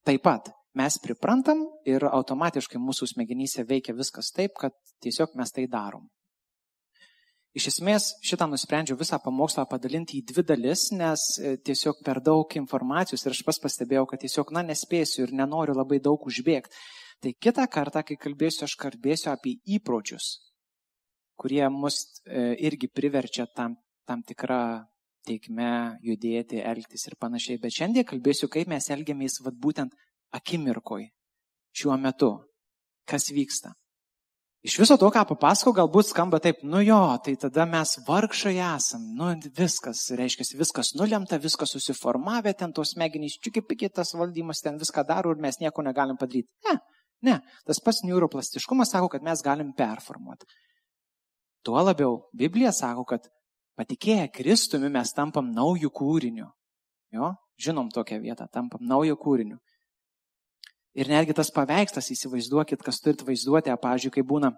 Taip 0.05 0.25
pat 0.25 0.51
mes 0.75 0.97
priprantam 0.99 1.63
ir 1.87 2.03
automatiškai 2.03 2.81
mūsų 2.81 3.13
smegenyse 3.13 3.63
veikia 3.63 3.95
viskas 3.95 4.33
taip, 4.35 4.57
kad 4.59 4.75
tiesiog 5.01 5.37
mes 5.39 5.55
tai 5.55 5.69
darom. 5.71 6.09
Iš 7.55 7.69
esmės 7.69 8.09
šitą 8.25 8.49
nusprendžiau 8.51 8.97
visą 8.99 9.15
pamokslą 9.23 9.63
padalinti 9.71 10.17
į 10.19 10.25
dvi 10.27 10.43
dalis, 10.43 10.89
nes 10.91 11.21
e, 11.39 11.53
tiesiog 11.55 12.01
per 12.03 12.19
daug 12.19 12.51
informacijos 12.59 13.23
ir 13.23 13.31
aš 13.31 13.39
pas 13.47 13.59
pastebėjau, 13.63 14.03
kad 14.11 14.19
tiesiog, 14.25 14.51
na, 14.51 14.63
nespėsiu 14.67 15.23
ir 15.23 15.31
nenoriu 15.39 15.77
labai 15.77 16.01
daug 16.03 16.25
užbėgti. 16.27 16.75
Tai 17.23 17.31
kitą 17.45 17.63
kartą, 17.71 18.03
kai 18.03 18.17
kalbėsiu, 18.19 18.65
aš 18.67 18.75
kalbėsiu 18.81 19.31
apie 19.31 19.55
įpročius, 19.77 20.33
kurie 21.39 21.63
mus 21.71 22.01
e, 22.27 22.43
irgi 22.67 22.91
priverčia 22.91 23.47
tam, 23.55 23.79
tam 24.03 24.25
tikrą 24.27 24.83
teikme 25.25 25.71
judėti, 26.03 26.59
elgtis 26.59 27.07
ir 27.07 27.15
panašiai. 27.23 27.61
Bet 27.63 27.79
šiandien 27.79 28.03
kalbėsiu, 28.11 28.51
kaip 28.51 28.67
mes 28.67 28.91
elgiamės 28.91 29.39
vat, 29.47 29.55
būtent 29.55 29.95
akimirkoj, 30.35 31.07
šiuo 31.71 31.95
metu, 32.03 32.33
kas 33.07 33.31
vyksta. 33.31 33.77
Iš 34.65 34.79
viso 34.81 34.95
to, 34.97 35.11
ką 35.13 35.21
papasakau, 35.29 35.75
galbūt 35.77 36.07
skamba 36.09 36.39
taip, 36.41 36.63
nu 36.65 36.79
jo, 36.81 36.97
tai 37.21 37.35
tada 37.37 37.67
mes 37.69 37.91
vargšai 38.07 38.55
esam, 38.65 39.03
nu 39.13 39.27
viskas, 39.59 40.07
reiškia, 40.17 40.47
viskas 40.57 40.95
nulemta, 40.97 41.37
viskas 41.37 41.75
susiformavę, 41.75 42.55
ten 42.57 42.73
tos 42.73 42.95
smegenys, 42.95 43.35
čiukipikiai 43.45 43.93
tas 43.93 44.15
valdymas 44.17 44.63
ten 44.65 44.79
viską 44.81 45.03
daro 45.05 45.35
ir 45.35 45.43
mes 45.43 45.59
nieko 45.61 45.85
negalim 45.85 46.17
padaryti. 46.17 46.49
Ne, 46.65 46.79
ne, 47.29 47.35
tas 47.69 47.81
pats 47.85 48.01
neuroplastiškumas 48.09 48.95
sako, 48.95 49.11
kad 49.13 49.27
mes 49.27 49.45
galim 49.45 49.69
performuoti. 49.77 50.49
Tuo 51.61 51.85
labiau 51.85 52.23
Biblija 52.33 52.73
sako, 52.73 53.05
kad 53.13 53.29
patikėję 53.77 54.31
Kristumi 54.33 54.89
mes 54.89 55.13
tampam 55.13 55.53
naujų 55.53 55.93
kūrinių. 55.93 56.49
Jo, 57.13 57.35
žinom 57.61 57.93
tokią 57.93 58.17
vietą, 58.25 58.49
tampam 58.49 58.81
naujų 58.81 59.21
kūrinių. 59.21 59.61
Ir 60.95 61.09
netgi 61.11 61.35
tas 61.35 61.51
paveikslas, 61.51 62.07
įsivaizduokit, 62.13 62.83
kas 62.83 63.01
turit 63.03 63.23
vaizduoti, 63.27 63.73
pavyzdžiui, 63.81 64.13
kai 64.15 64.23
būna 64.23 64.53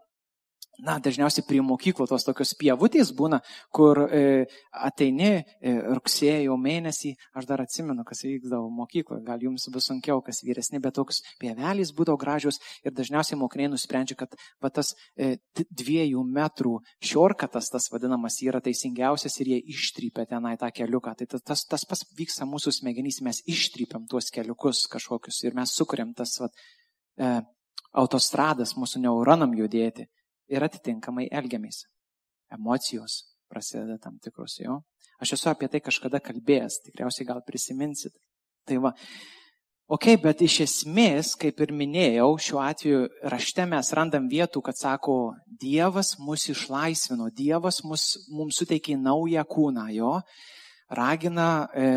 na, 0.84 0.98
dažniausiai 1.02 1.46
prie 1.48 1.60
mokyklų 1.66 2.06
tos 2.10 2.26
tokios 2.28 2.54
pievutės 2.58 3.10
būna, 3.18 3.40
kur 3.74 4.04
e, 4.06 4.46
ateini 4.72 5.30
e, 5.34 5.74
rugsėjo 5.98 6.58
mėnesį, 6.62 7.14
aš 7.38 7.48
dar 7.50 7.64
atsimenu, 7.64 8.06
kas 8.08 8.22
vykdavo 8.26 8.70
mokykloje, 8.78 9.24
gal 9.26 9.42
jums 9.42 9.68
bus 9.74 9.90
sunkiau, 9.90 10.22
kas 10.26 10.44
vyresni, 10.46 10.82
bet 10.84 10.98
toks 11.00 11.24
pievelys 11.42 11.94
būdavo 11.98 12.20
gražios 12.22 12.60
ir 12.86 12.94
dažniausiai 12.98 13.40
mokiniai 13.42 13.72
nusprendžia, 13.74 14.20
kad 14.20 14.38
va, 14.62 14.72
tas 14.74 14.94
e, 15.18 15.36
dviejų 15.58 16.24
metrų 16.38 16.78
šiorkatas, 17.02 17.72
tas 17.74 17.90
vadinamas, 17.94 18.38
yra 18.46 18.62
teisingiausias 18.64 19.40
ir 19.42 19.54
jie 19.56 19.62
ištrypia 19.74 20.28
tenai 20.30 20.56
tą 20.62 20.70
keliuką. 20.74 21.16
Tai 21.18 21.30
tas, 21.42 21.66
tas 21.66 21.86
pas 21.90 22.06
vyksta 22.18 22.46
mūsų 22.50 22.76
smegenys, 22.80 23.22
mes 23.26 23.42
ištrypiam 23.50 24.06
tuos 24.10 24.30
keliukus 24.34 24.86
kažkokius 24.92 25.42
ir 25.48 25.58
mes 25.58 25.74
sukuriam 25.74 26.14
tas 26.18 26.38
va, 26.44 26.52
e, 27.18 27.34
autostradas 27.98 28.76
mūsų 28.78 29.02
neuronam 29.08 29.56
judėti 29.58 30.06
ir 30.52 30.64
atitinkamai 30.64 31.28
elgiamės. 31.32 31.86
Emocijos 32.54 33.24
prasideda 33.52 33.98
tam 34.02 34.18
tikrus 34.24 34.60
jo. 34.62 34.82
Aš 35.22 35.34
esu 35.38 35.50
apie 35.52 35.70
tai 35.72 35.82
kažkada 35.82 36.22
kalbėjęs, 36.24 36.82
tikriausiai 36.86 37.28
gal 37.28 37.42
prisiminsit. 37.48 38.14
Tai 38.68 38.78
va, 38.84 38.92
ok, 39.96 40.12
bet 40.22 40.44
iš 40.46 40.60
esmės, 40.68 41.34
kaip 41.40 41.64
ir 41.64 41.74
minėjau, 41.76 42.30
šiuo 42.44 42.62
atveju 42.62 43.08
rašte 43.34 43.66
mes 43.70 43.90
randam 43.98 44.28
vietų, 44.30 44.62
kad 44.68 44.78
sako, 44.78 45.18
Dievas 45.48 46.16
mus 46.22 46.46
išlaisvino, 46.54 47.32
Dievas 47.34 47.82
mus, 47.88 48.12
mums 48.30 48.60
suteikė 48.62 49.00
naują 49.00 49.48
kūną, 49.48 49.88
jo 49.96 50.20
ragina, 50.88 51.68
e, 51.76 51.88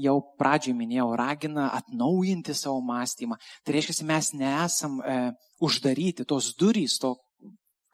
jau 0.00 0.20
pradžioj 0.40 0.72
minėjau, 0.76 1.10
ragina 1.18 1.68
atnaujinti 1.76 2.54
savo 2.56 2.80
mąstymą. 2.80 3.36
Tai 3.64 3.74
reiškia, 3.74 4.06
mes 4.08 4.30
nesam 4.32 5.00
e, 5.02 5.18
uždaryti, 5.60 6.24
tos 6.24 6.54
durys, 6.56 6.96
to 7.02 7.16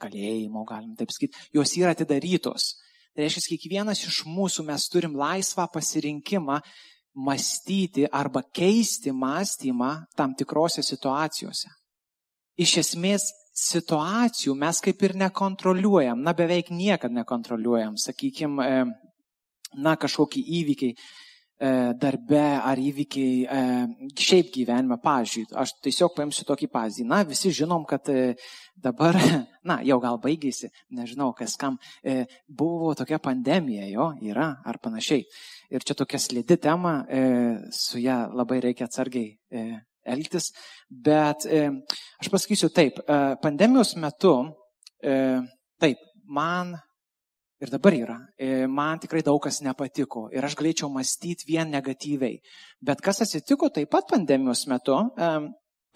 kalėjimo, 0.02 0.64
galim 0.68 0.94
taip 0.98 1.12
sakyti, 1.14 1.38
jos 1.54 1.76
yra 1.78 1.94
atidarytos. 1.94 2.74
Tai 3.14 3.22
reiškia, 3.22 3.54
kiekvienas 3.54 4.02
iš 4.08 4.24
mūsų 4.26 4.66
mes 4.66 4.88
turim 4.90 5.14
laisvą 5.18 5.68
pasirinkimą 5.70 6.58
mąstyti 7.14 8.08
arba 8.10 8.42
keisti 8.42 9.12
mąstymą 9.14 9.92
tam 10.18 10.34
tikrose 10.34 10.82
situacijose. 10.82 11.70
Iš 12.58 12.78
esmės, 12.82 13.28
situacijų 13.54 14.54
mes 14.58 14.80
kaip 14.82 15.02
ir 15.06 15.14
nekontroliuojam, 15.14 16.18
na 16.26 16.34
beveik 16.34 16.72
niekada 16.74 17.14
nekontroliuojam, 17.14 17.94
sakykime, 18.02 18.66
na 19.78 19.94
kažkokie 19.98 20.42
įvykiai 20.42 20.96
darbe 21.61 22.40
ar 22.40 22.80
įvykiai 22.80 23.44
e, 23.46 23.58
šiaip 24.18 24.50
gyvenime. 24.54 24.99
Pavyzdžiui, 25.02 25.46
aš 25.61 25.75
tiesiog 25.84 26.14
paimsiu 26.16 26.46
tokį 26.49 26.68
pavyzdį. 26.73 27.06
Na, 27.08 27.23
visi 27.28 27.52
žinom, 27.54 27.84
kad 27.88 28.08
e, 28.11 28.34
dabar, 28.75 29.16
na, 29.68 29.78
jau 29.87 30.00
gal 30.02 30.18
baigėsi, 30.23 30.70
nežinau, 30.94 31.30
kas 31.37 31.56
kam, 31.61 31.78
buvo 32.49 32.92
tokia 32.99 33.20
pandemija, 33.23 33.87
jo, 33.92 34.11
yra 34.26 34.50
ar 34.66 34.80
panašiai. 34.82 35.25
Ir 35.75 35.87
čia 35.87 35.96
tokia 35.99 36.20
slidi 36.20 36.58
tema, 36.61 36.96
su 37.73 37.99
ją 38.02 38.18
labai 38.37 38.61
reikia 38.62 38.88
atsargiai 38.88 39.38
elgtis. 40.04 40.50
Bet 40.90 41.46
aš 41.49 42.30
pasakysiu 42.30 42.68
taip, 42.75 43.00
pandemijos 43.42 43.94
metu, 43.99 44.34
taip, 45.00 46.04
man 46.28 46.76
Ir 47.64 47.71
dabar 47.73 47.94
yra. 47.97 48.18
E, 48.37 48.66
man 48.68 48.99
tikrai 49.00 49.23
daug 49.25 49.38
kas 49.40 49.62
nepatiko 49.64 50.26
ir 50.37 50.44
aš 50.44 50.52
galėčiau 50.59 50.90
mąstyti 50.92 51.47
vien 51.49 51.71
negatyviai. 51.73 52.42
Bet 52.85 53.00
kas 53.00 53.23
atsitiko 53.25 53.71
taip 53.73 53.88
pat 53.94 54.11
pandemijos 54.11 54.66
metu, 54.68 54.99
e, 55.16 55.30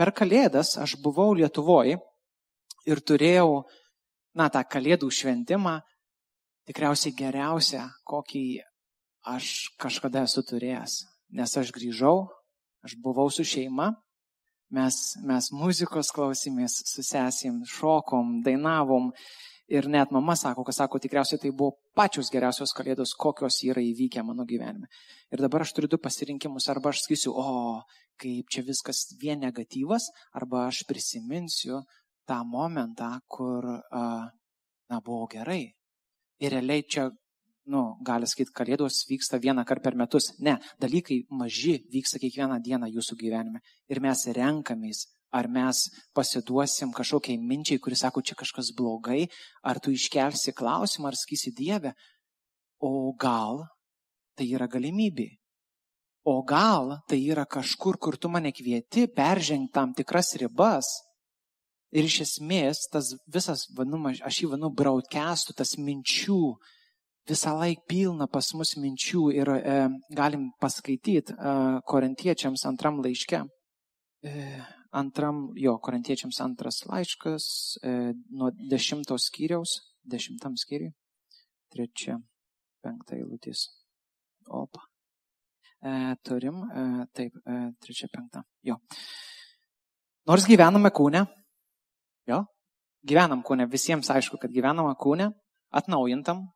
per 0.01 0.15
Kalėdas 0.17 0.79
aš 0.81 0.97
buvau 1.05 1.35
Lietuvoje 1.37 1.99
ir 2.89 3.03
turėjau, 3.05 3.67
na, 4.33 4.49
tą 4.49 4.63
Kalėdų 4.65 5.11
šventimą, 5.13 5.75
tikriausiai 6.71 7.13
geriausią, 7.19 7.85
kokį 8.09 8.45
aš 9.29 9.69
kažkada 9.77 10.25
esu 10.25 10.47
turėjęs. 10.49 11.03
Nes 11.37 11.53
aš 11.61 11.75
grįžau, 11.77 12.31
aš 12.81 12.97
buvau 13.05 13.29
su 13.29 13.45
šeima, 13.45 13.91
mes, 14.73 14.97
mes 15.21 15.51
muzikos 15.53 16.15
klausymės 16.17 16.81
su 16.89 17.05
sesim, 17.05 17.61
šokom, 17.69 18.39
dainavom 18.47 19.13
Ir 19.69 19.85
net 19.93 20.13
mama 20.17 20.33
sako, 20.37 20.63
kad 20.65 20.75
sako, 20.75 20.99
tikriausiai 21.05 21.41
tai 21.43 21.51
buvo 21.53 21.75
pačios 21.97 22.31
geriausios 22.33 22.73
kalėdos, 22.73 23.13
kokios 23.21 23.59
yra 23.69 23.83
įvykę 23.85 24.23
mano 24.25 24.47
gyvenime. 24.49 24.89
Ir 25.29 25.43
dabar 25.45 25.67
aš 25.67 25.75
turiu 25.77 25.91
du 25.93 25.99
pasirinkimus. 26.01 26.71
Arba 26.73 26.89
aš 26.89 27.03
sakysiu, 27.05 27.35
o 27.37 27.83
kaip 28.17 28.49
čia 28.49 28.65
viskas 28.65 29.05
vien 29.21 29.45
negatyvas, 29.45 30.09
arba 30.41 30.65
aš 30.71 30.87
prisiminsiu 30.89 31.83
tą 32.29 32.41
momentą, 32.49 33.11
kur, 33.29 33.69
na, 33.93 35.01
buvo 35.05 35.29
gerai. 35.37 35.67
Ir 36.41 36.55
realiai 36.57 36.87
čia, 36.89 37.09
nu, 37.69 37.85
gali 38.09 38.25
sakyti, 38.31 38.55
kalėdos 38.57 39.03
vyksta 39.11 39.37
vieną 39.43 39.67
kartą 39.69 39.91
per 39.91 40.01
metus. 40.01 40.31
Ne, 40.41 40.57
dalykai 40.81 41.27
maži 41.29 41.77
vyksta 41.93 42.21
kiekvieną 42.23 42.57
dieną 42.65 42.89
jūsų 42.97 43.21
gyvenime. 43.21 43.61
Ir 43.93 44.01
mes 44.01 44.25
renkamės 44.33 45.05
Ar 45.35 45.45
mes 45.53 45.83
pasiduosim 46.17 46.93
kažkokiai 46.97 47.37
minčiai, 47.37 47.81
kuris 47.83 48.01
sako, 48.01 48.23
čia 48.25 48.37
kažkas 48.39 48.71
blogai, 48.77 49.27
ar 49.61 49.81
tu 49.81 49.93
iškelsi 49.93 50.55
klausimą, 50.57 51.11
ar 51.11 51.19
sakysi 51.21 51.53
Dieve, 51.53 51.93
o 52.81 53.13
gal 53.13 53.67
tai 54.39 54.49
yra 54.55 54.69
galimybė. 54.71 55.29
O 56.29 56.41
gal 56.45 56.99
tai 57.09 57.21
yra 57.29 57.45
kažkur, 57.45 57.99
kur 58.01 58.17
tu 58.17 58.29
mane 58.33 58.53
kvieti 58.53 59.07
peržengti 59.09 59.73
tam 59.75 59.93
tikras 59.97 60.35
ribas. 60.41 60.89
Ir 61.93 62.05
iš 62.05 62.19
esmės 62.27 62.85
tas 62.93 63.15
visas, 63.33 63.65
vadinama, 63.77 64.13
aš 64.13 64.43
jį 64.43 64.51
vadinu 64.53 64.69
broadcastų, 64.77 65.55
tas 65.57 65.77
minčių, 65.81 66.57
visą 67.29 67.55
laiką 67.57 67.87
pilna 67.89 68.27
pas 68.29 68.51
mus 68.57 68.75
minčių 68.77 69.23
ir 69.37 69.51
e, 69.57 69.77
galim 70.17 70.51
paskaityti 70.61 71.33
e, 71.33 71.55
korintiečiams 71.89 72.67
antram 72.69 73.01
laiške. 73.05 73.41
E, 74.25 74.45
antram, 74.91 75.49
jo, 75.57 75.77
korintiečiams 75.83 76.41
antras 76.41 76.83
laiškas 76.89 77.45
e, 77.83 77.95
nuo 78.31 78.51
dešimtos 78.71 79.29
skyriaus, 79.29 79.79
dešimtam 80.09 80.57
skyriui, 80.57 80.93
trečia, 81.73 82.19
penkta 82.85 83.17
eilutės. 83.19 83.69
Opa. 84.49 84.87
E, 85.85 86.15
turim, 86.25 86.63
e, 86.65 86.85
taip, 87.15 87.37
e, 87.45 87.59
trečia, 87.85 88.09
penkta. 88.13 88.43
Jo. 88.65 88.79
Nors 90.29 90.47
gyvename 90.49 90.91
kūne, 90.93 91.25
jo, 92.29 92.43
gyvenam 93.09 93.45
kūne, 93.45 93.69
visiems 93.71 94.11
aišku, 94.13 94.41
kad 94.41 94.53
gyvename 94.53 94.95
kūne, 95.01 95.31
atnaujintam, 95.73 96.47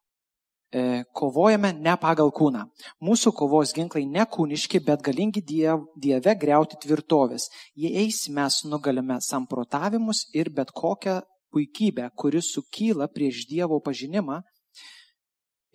kovojame 1.12 1.72
ne 1.76 1.96
pagal 2.00 2.30
kūną. 2.32 2.62
Mūsų 3.04 3.32
kovos 3.36 3.74
ginklai 3.76 4.06
ne 4.08 4.24
kūniški, 4.24 4.80
bet 4.86 5.02
galingi 5.04 5.42
diev, 5.44 5.84
Dieve 5.96 6.36
greuti 6.40 6.78
tvirtovės. 6.80 7.50
Jei 7.76 8.06
eis 8.06 8.24
mes 8.32 8.62
nugalime 8.64 9.18
samprotavimus 9.20 10.26
ir 10.32 10.50
bet 10.50 10.72
kokią 10.72 11.20
puikybę, 11.52 12.08
kuris 12.16 12.54
sukyla 12.54 13.10
prieš 13.12 13.44
Dievo 13.50 13.82
pažinimą 13.84 14.40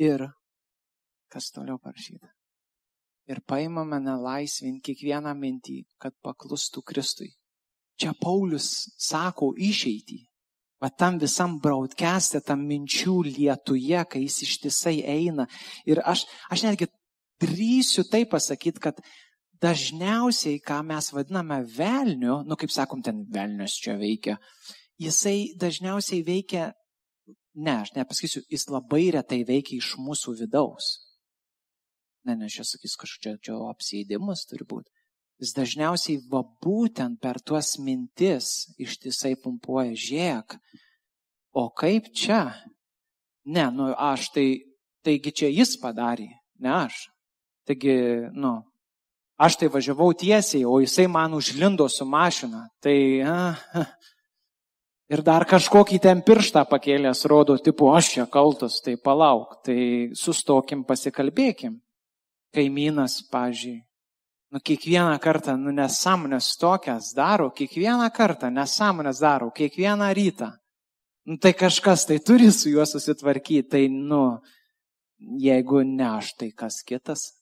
ir 0.01 0.25
kas 1.29 1.51
toliau 1.53 1.77
parašyta 1.77 2.31
ir 3.27 3.41
paimame 3.43 3.99
nelaisvin 4.03 4.79
kiekvieną 4.83 5.33
mintį, 5.35 5.81
kad 6.01 6.15
paklustų 6.23 6.83
Kristui. 6.87 7.33
Čia 7.99 8.13
Paulius 8.21 8.69
sako 9.01 9.53
išeitį. 9.57 10.21
Va 10.81 10.91
tam 10.93 11.17
visam 11.17 11.57
broadcast'e, 11.61 12.43
tam 12.45 12.67
minčių 12.69 13.15
lietuje, 13.25 14.01
kai 14.11 14.21
jis 14.27 14.43
ištisai 14.45 14.99
eina. 15.09 15.47
Ir 15.89 16.03
aš, 16.05 16.27
aš 16.53 16.67
netgi 16.67 16.89
drįsiu 17.41 18.05
tai 18.11 18.25
pasakyti, 18.29 18.81
kad 18.83 19.01
dažniausiai, 19.61 20.59
ką 20.61 20.83
mes 20.85 21.09
vadiname 21.13 21.63
velniu, 21.77 22.41
nu 22.45 22.57
kaip 22.59 22.73
sakom, 22.73 23.01
ten 23.01 23.23
velnius 23.33 23.77
čia 23.81 23.97
veikia, 23.97 24.37
jisai 25.01 25.53
dažniausiai 25.57 26.21
veikia, 26.25 26.71
ne, 27.57 27.79
aš 27.81 27.95
nepasakysiu, 27.97 28.43
jis 28.53 28.67
labai 28.69 29.07
retai 29.17 29.41
veikia 29.47 29.79
iš 29.79 29.95
mūsų 30.01 30.37
vidaus. 30.43 30.93
Ne, 32.27 32.35
nes 32.35 32.53
čia 32.53 32.65
sakys 32.67 32.97
kažkokia 32.99 33.37
čia 33.41 33.57
apsėdimas 33.71 34.45
turi 34.49 34.67
būti. 34.67 34.91
Jis 35.37 35.53
dažniausiai 35.53 36.17
va 36.31 36.41
būtent 36.65 37.19
per 37.21 37.37
tuos 37.45 37.75
mintis 37.77 38.71
ištisai 38.81 39.35
pumpuoja 39.37 39.93
žiek. 39.93 40.57
O 41.53 41.69
kaip 41.69 42.09
čia? 42.13 42.55
Ne, 43.45 43.67
nu 43.71 43.91
aš 43.93 44.31
tai, 44.33 44.47
taigi 45.05 45.31
čia 45.31 45.51
jis 45.53 45.77
padarė, 45.81 46.27
ne 46.59 46.73
aš. 46.73 47.05
Taigi, 47.69 47.95
nu, 48.33 48.57
aš 49.37 49.59
tai 49.61 49.69
važiavau 49.71 50.09
tiesiai, 50.17 50.65
o 50.65 50.79
jisai 50.81 51.07
man 51.11 51.37
užlindo 51.37 51.87
su 51.89 52.05
mašina. 52.09 52.65
Tai, 52.81 52.97
a, 53.21 53.85
ir 55.13 55.23
dar 55.23 55.45
kažkokį 55.47 56.01
ten 56.03 56.25
pirštą 56.25 56.65
pakėlęs 56.67 57.25
rodo, 57.29 57.59
tipo, 57.61 57.93
aš 57.93 58.13
čia 58.15 58.25
kaltas, 58.31 58.81
tai 58.81 58.97
palauk, 58.97 59.59
tai 59.67 60.09
sustokim, 60.17 60.81
pasikalbėkim 60.87 61.77
kaimynas, 62.57 63.21
pažiūrėjau. 63.29 63.86
Nu, 64.51 64.59
kiekvieną 64.63 65.19
kartą, 65.19 65.57
nu, 65.59 65.73
nesąmonės 65.75 66.55
tokias 66.55 67.11
daro, 67.13 67.49
kiekvieną 67.51 68.07
kartą 68.15 68.47
nesąmonės 68.51 69.19
daro, 69.19 69.51
kiekvieną 69.51 70.13
rytą. 70.13 70.51
Nu, 71.27 71.35
tai 71.37 71.51
kažkas 71.53 72.05
tai 72.07 72.19
turi 72.19 72.51
su 72.51 72.69
juo 72.69 72.85
susitvarkyti, 72.85 73.67
tai, 73.67 73.89
nu, 73.89 74.39
jeigu 75.19 75.81
ne 75.83 76.05
aš, 76.07 76.31
tai 76.39 76.51
kas 76.55 76.79
kitas. 76.87 77.33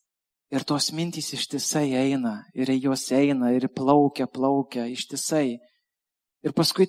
Ir 0.49 0.65
tos 0.65 0.89
mintys 0.97 1.29
ištisai 1.37 1.93
eina, 1.93 2.39
ir 2.57 2.71
jos 2.73 3.11
eina, 3.13 3.51
ir 3.53 3.67
plaukia, 3.69 4.25
plaukia, 4.25 4.87
ištisai. 4.89 5.59
Ir 6.41 6.57
paskui 6.57 6.87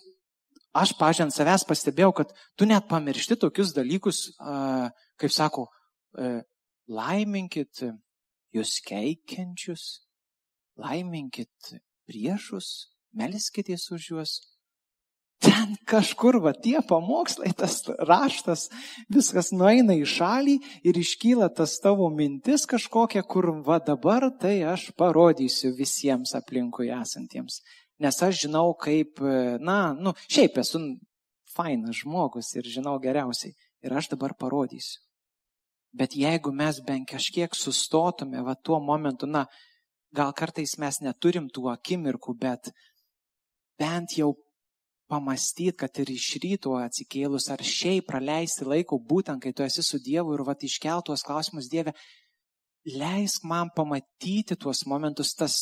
aš, 0.76 0.94
pažiant 0.96 1.33
savęs, 1.33 1.66
pastebėjau, 1.68 2.12
kad 2.16 2.33
tu 2.57 2.64
net 2.64 2.88
pamiršti 2.88 3.37
tokius 3.40 3.74
dalykus, 3.76 4.31
kaip 5.20 5.33
sako, 5.33 5.68
laiminkit 6.88 7.85
jūs 8.57 8.79
keikiančius, 8.87 10.05
laiminkit 10.80 11.72
priešus, 12.06 12.92
melskitės 13.16 13.88
už 13.92 14.10
juos. 14.12 14.34
Ten 15.42 15.74
kažkur 15.84 16.38
va 16.40 16.54
tie 16.56 16.78
pamokslai, 16.80 17.50
tas 17.52 17.82
raštas, 18.08 18.70
viskas 19.12 19.50
nueina 19.52 19.92
į 19.98 20.06
šalį 20.08 20.54
ir 20.88 20.96
iškyla 20.96 21.50
tas 21.52 21.76
tavo 21.84 22.08
mintis 22.08 22.64
kažkokia, 22.68 23.20
kur 23.20 23.50
va 23.66 23.76
dabar 23.84 24.30
tai 24.40 24.62
aš 24.64 24.88
parodysiu 24.96 25.74
visiems 25.76 26.32
aplinkui 26.38 26.88
esantiems. 26.88 27.60
Nes 28.00 28.16
aš 28.22 28.46
žinau, 28.46 28.72
kaip, 28.80 29.20
na, 29.60 29.92
nu, 29.92 30.16
šiaip 30.28 30.56
esu 30.64 30.80
fainas 31.52 32.00
žmogus 32.00 32.54
ir 32.56 32.68
žinau 32.68 32.96
geriausiai. 33.00 33.52
Ir 33.84 33.92
aš 33.92 34.10
dabar 34.14 34.34
parodysiu. 34.40 35.02
Bet 35.96 36.16
jeigu 36.16 36.52
mes 36.52 36.80
bent 36.84 37.08
kažkiek 37.08 37.54
sustotume 37.56 38.42
va 38.44 38.56
tuo 38.56 38.80
momentu, 38.80 39.28
na, 39.28 39.46
gal 40.16 40.33
kartais 40.37 40.76
mes 40.81 41.00
neturim 41.05 41.50
tų 41.52 41.68
akimirkų, 41.74 42.35
bet 42.40 42.72
bent 43.79 44.16
jau 44.16 44.33
pamastyti, 45.11 45.76
kad 45.79 45.98
ir 46.02 46.11
iš 46.16 46.29
ryto 46.42 46.74
atsikėlus 46.81 47.48
ar 47.55 47.62
šiaip 47.62 48.09
praleisti 48.11 48.66
laiko 48.66 48.98
būtent, 48.98 49.42
kai 49.42 49.52
tu 49.55 49.64
esi 49.66 49.85
su 49.85 50.00
Dievu 50.02 50.35
ir 50.35 50.42
va 50.46 50.57
iškeltuos 50.59 51.22
klausimus 51.26 51.70
Dieve, 51.70 51.94
leisk 52.87 53.44
man 53.44 53.70
pamatyti 53.76 54.57
tuos 54.59 54.85
momentus, 54.87 55.35
tas, 55.38 55.55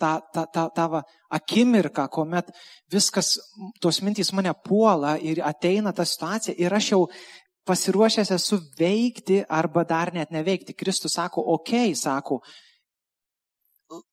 tą, 0.00 0.20
tą, 0.32 0.46
tą, 0.52 0.88
va, 0.92 1.02
akimirką, 1.32 2.06
kuomet 2.12 2.52
viskas, 2.92 3.36
tos 3.80 4.00
mintys 4.04 4.32
mane 4.36 4.52
puola 4.64 5.16
ir 5.20 5.42
ateina 5.44 5.92
ta 5.92 6.04
situacija 6.04 6.56
ir 6.60 6.74
aš 6.76 6.92
jau 6.92 7.02
pasiruošęs 7.66 8.30
esu 8.36 8.60
veikti 8.78 9.42
arba 9.48 9.84
dar 9.84 10.12
net 10.14 10.30
neveikti. 10.30 10.76
Kristus 10.76 11.16
sako, 11.18 11.42
okei, 11.56 11.90
okay, 11.90 11.98
sako, 11.98 12.40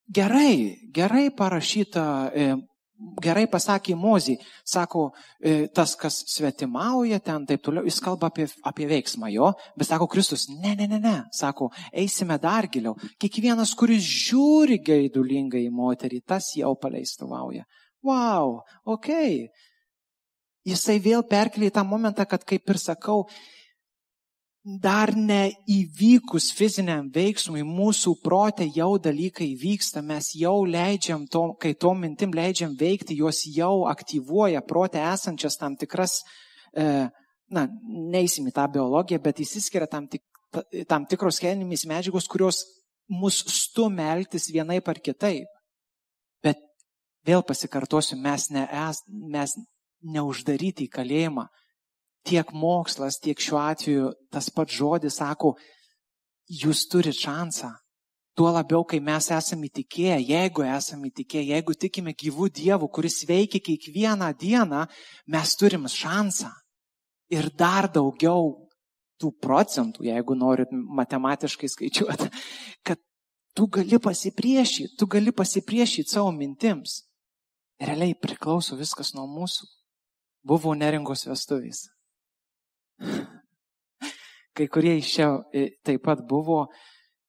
gerai, 0.07 0.77
gerai 0.93 1.29
parašyta, 1.35 2.05
e, 2.33 2.55
gerai 3.23 3.45
pasakė 3.51 3.95
Mozį, 3.99 4.37
sako, 4.65 5.09
e, 5.41 5.67
tas, 5.67 5.95
kas 5.99 6.21
svetimauja 6.31 7.19
ten, 7.19 7.45
taip 7.49 7.63
toliau, 7.65 7.83
jis 7.83 7.99
kalba 8.03 8.29
apie, 8.31 8.47
apie 8.63 8.87
veiksmą 8.87 9.31
jo, 9.33 9.51
bet 9.77 9.89
sako 9.89 10.07
Kristus, 10.07 10.47
ne, 10.49 10.75
ne, 10.79 10.87
ne, 10.87 10.99
ne, 10.99 11.17
sako, 11.33 11.71
eisime 11.91 12.37
dar 12.39 12.69
giliau. 12.71 12.95
Kiekvienas, 13.19 13.75
kuris 13.75 14.05
žiūri 14.05 14.79
gaidulingai 14.85 15.65
į 15.67 15.73
moterį, 15.73 16.23
tas 16.25 16.53
jau 16.55 16.75
paleistuvauja. 16.79 17.67
Wow. 18.03 18.61
Okay 18.85 19.47
jisai 20.67 20.99
vėl 21.03 21.23
perkelia 21.27 21.71
į 21.71 21.75
tą 21.77 21.83
momentą, 21.87 22.25
kad 22.29 22.43
kaip 22.47 22.69
ir 22.71 22.79
sakau, 22.79 23.25
dar 24.63 25.11
neįvykus 25.11 26.53
fiziniam 26.55 27.09
veiksmui, 27.11 27.65
mūsų 27.67 28.15
protė 28.23 28.69
jau 28.71 28.95
dalykai 28.95 29.49
vyksta, 29.59 30.01
mes 30.01 30.29
jau 30.39 30.63
leidžiam, 30.63 31.25
to, 31.27 31.49
kai 31.59 31.73
to 31.75 31.91
mintim 31.99 32.31
leidžiam 32.31 32.75
veikti, 32.79 33.17
jos 33.19 33.43
jau 33.51 33.83
aktyvuoja 33.91 34.63
protė 34.63 35.03
esančias 35.11 35.59
tam 35.59 35.75
tikras, 35.75 36.21
e, 36.71 37.09
na, 37.51 37.65
neįsim 38.15 38.47
į 38.47 38.55
tą 38.55 38.69
biologiją, 38.71 39.19
bet 39.23 39.43
įsiskiria 39.43 39.89
tam, 39.91 40.07
tik, 40.07 40.23
tam 40.87 41.09
tikros 41.11 41.41
cheminės 41.43 41.83
medžiagos, 41.89 42.29
kurios 42.31 42.63
mus 43.11 43.41
stumia 43.51 44.13
elgtis 44.15 44.47
vienaip 44.53 44.87
ar 44.87 45.01
kitaip. 45.03 45.51
Bet 46.43 46.63
vėl 47.27 47.43
pasikartosiu, 47.43 48.15
mes, 48.15 48.47
nees, 48.55 49.03
mes 49.09 49.57
neuždaryti 50.03 50.87
į 50.87 50.93
kalėjimą. 50.95 51.49
Tiek 52.23 52.51
mokslas, 52.55 53.19
tiek 53.19 53.39
šiuo 53.39 53.59
atveju 53.59 54.11
tas 54.31 54.49
pats 54.53 54.73
žodis 54.73 55.19
sako, 55.19 55.55
jūs 56.47 56.85
turite 56.91 57.19
šansą. 57.19 57.73
Tuo 58.33 58.49
labiau, 58.49 58.81
kai 58.89 58.97
mes 59.03 59.27
esame 59.29 59.67
įtikėję, 59.69 60.15
jeigu 60.25 60.63
esame 60.65 61.11
įtikėję, 61.11 61.51
jeigu 61.51 61.75
tikime 61.77 62.15
gyvų 62.17 62.47
dievų, 62.49 62.89
kuris 62.89 63.19
veikia 63.29 63.61
kiekvieną 63.61 64.31
dieną, 64.41 64.87
mes 65.29 65.53
turim 65.59 65.85
šansą. 65.85 66.49
Ir 67.29 67.51
dar 67.53 67.85
daugiau 67.93 68.55
tų 69.21 69.29
procentų, 69.37 70.07
jeigu 70.09 70.35
norit 70.35 70.73
matematiškai 70.73 71.69
skaičiuoti, 71.69 72.31
kad 72.87 72.97
tu 73.53 73.69
gali 73.69 74.01
pasipriešyti, 74.01 74.95
tu 74.97 75.05
gali 75.05 75.31
pasipriešyti 75.31 76.09
savo 76.09 76.33
mintims. 76.33 77.03
Realiai 77.83 78.17
priklauso 78.17 78.77
viskas 78.79 79.13
nuo 79.13 79.27
mūsų 79.29 79.69
buvo 80.47 80.73
neringos 80.73 81.27
vestuvės. 81.29 81.92
Kai 84.53 84.67
kurie 84.69 84.97
iš 84.99 85.13
čia 85.15 85.29
e, 85.49 85.67
taip 85.81 86.03
pat 86.05 86.21
buvo 86.29 86.67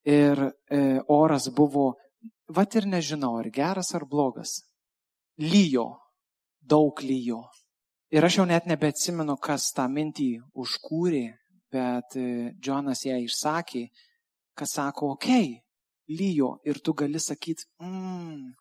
ir 0.05 0.40
e, 0.68 1.00
oras 1.09 1.48
buvo 1.57 1.94
vat 2.53 2.74
ir 2.77 2.87
nežinau, 2.87 3.38
ar 3.40 3.48
geras 3.50 3.94
ar 3.96 4.05
blogas. 4.05 4.61
Lyjo, 5.40 5.87
daug 6.61 7.00
lyjo. 7.00 7.40
Ir 8.12 8.24
aš 8.24 8.38
jau 8.38 8.46
net 8.46 8.68
nebeatsimenu, 8.68 9.38
kas 9.42 9.72
tą 9.74 9.88
mintį 9.90 10.29
užkūrė, 10.61 11.24
bet 11.72 12.18
e, 12.20 12.53
Džonas 12.61 13.07
ją 13.09 13.16
išsakė, 13.24 13.87
kad 14.55 14.70
sako, 14.70 15.14
okei, 15.16 15.48
okay, 15.48 16.16
lyjo 16.20 16.59
ir 16.68 16.79
tu 16.85 16.92
gali 16.92 17.18
sakyti, 17.18 17.66
mm, 17.81 18.53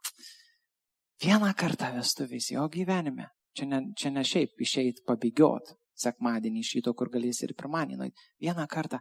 vieną 1.22 1.54
kartą 1.60 1.92
vestuvės 2.00 2.50
jo 2.56 2.66
gyvenime. 2.72 3.30
Čia 3.54 3.68
ne, 3.70 3.86
čia 3.94 4.10
ne 4.10 4.24
šiaip 4.26 4.58
išeit 4.66 5.04
pabėgiot 5.06 5.76
sekmadienį 6.00 6.64
iš 6.64 6.74
ryto, 6.78 6.94
kur 6.98 7.12
galės 7.14 7.44
ir 7.46 7.54
pirmadienį. 7.58 8.12
Vieną 8.42 8.66
kartą 8.72 9.00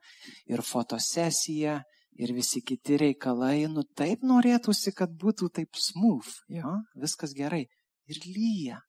ir 0.50 0.62
fotosesija, 0.66 1.80
ir 2.20 2.32
visi 2.36 2.60
kiti 2.60 2.98
reikalai, 3.00 3.66
nu 3.72 3.84
taip 3.96 4.24
norėtųsi, 4.26 4.92
kad 4.96 5.12
būtų 5.22 5.48
taip 5.56 5.78
smooth, 5.78 6.32
jo, 6.52 6.76
viskas 7.00 7.32
gerai. 7.36 7.64
Ir 8.10 8.18
lyja. 8.26 8.80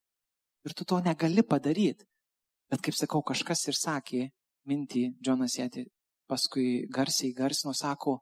Ir 0.65 0.73
tu 0.75 0.85
to 0.87 0.99
negali 1.03 1.43
padaryti. 1.45 2.07
Bet 2.71 2.81
kaip 2.83 2.95
sakau, 2.97 3.21
kažkas 3.23 3.67
ir 3.69 3.77
sakė, 3.77 4.23
mintį, 4.67 5.03
Džonas 5.23 5.59
Jėti 5.59 5.85
paskui 6.29 6.85
garsiai 6.91 7.33
garsino, 7.35 7.73
sako, 7.77 8.17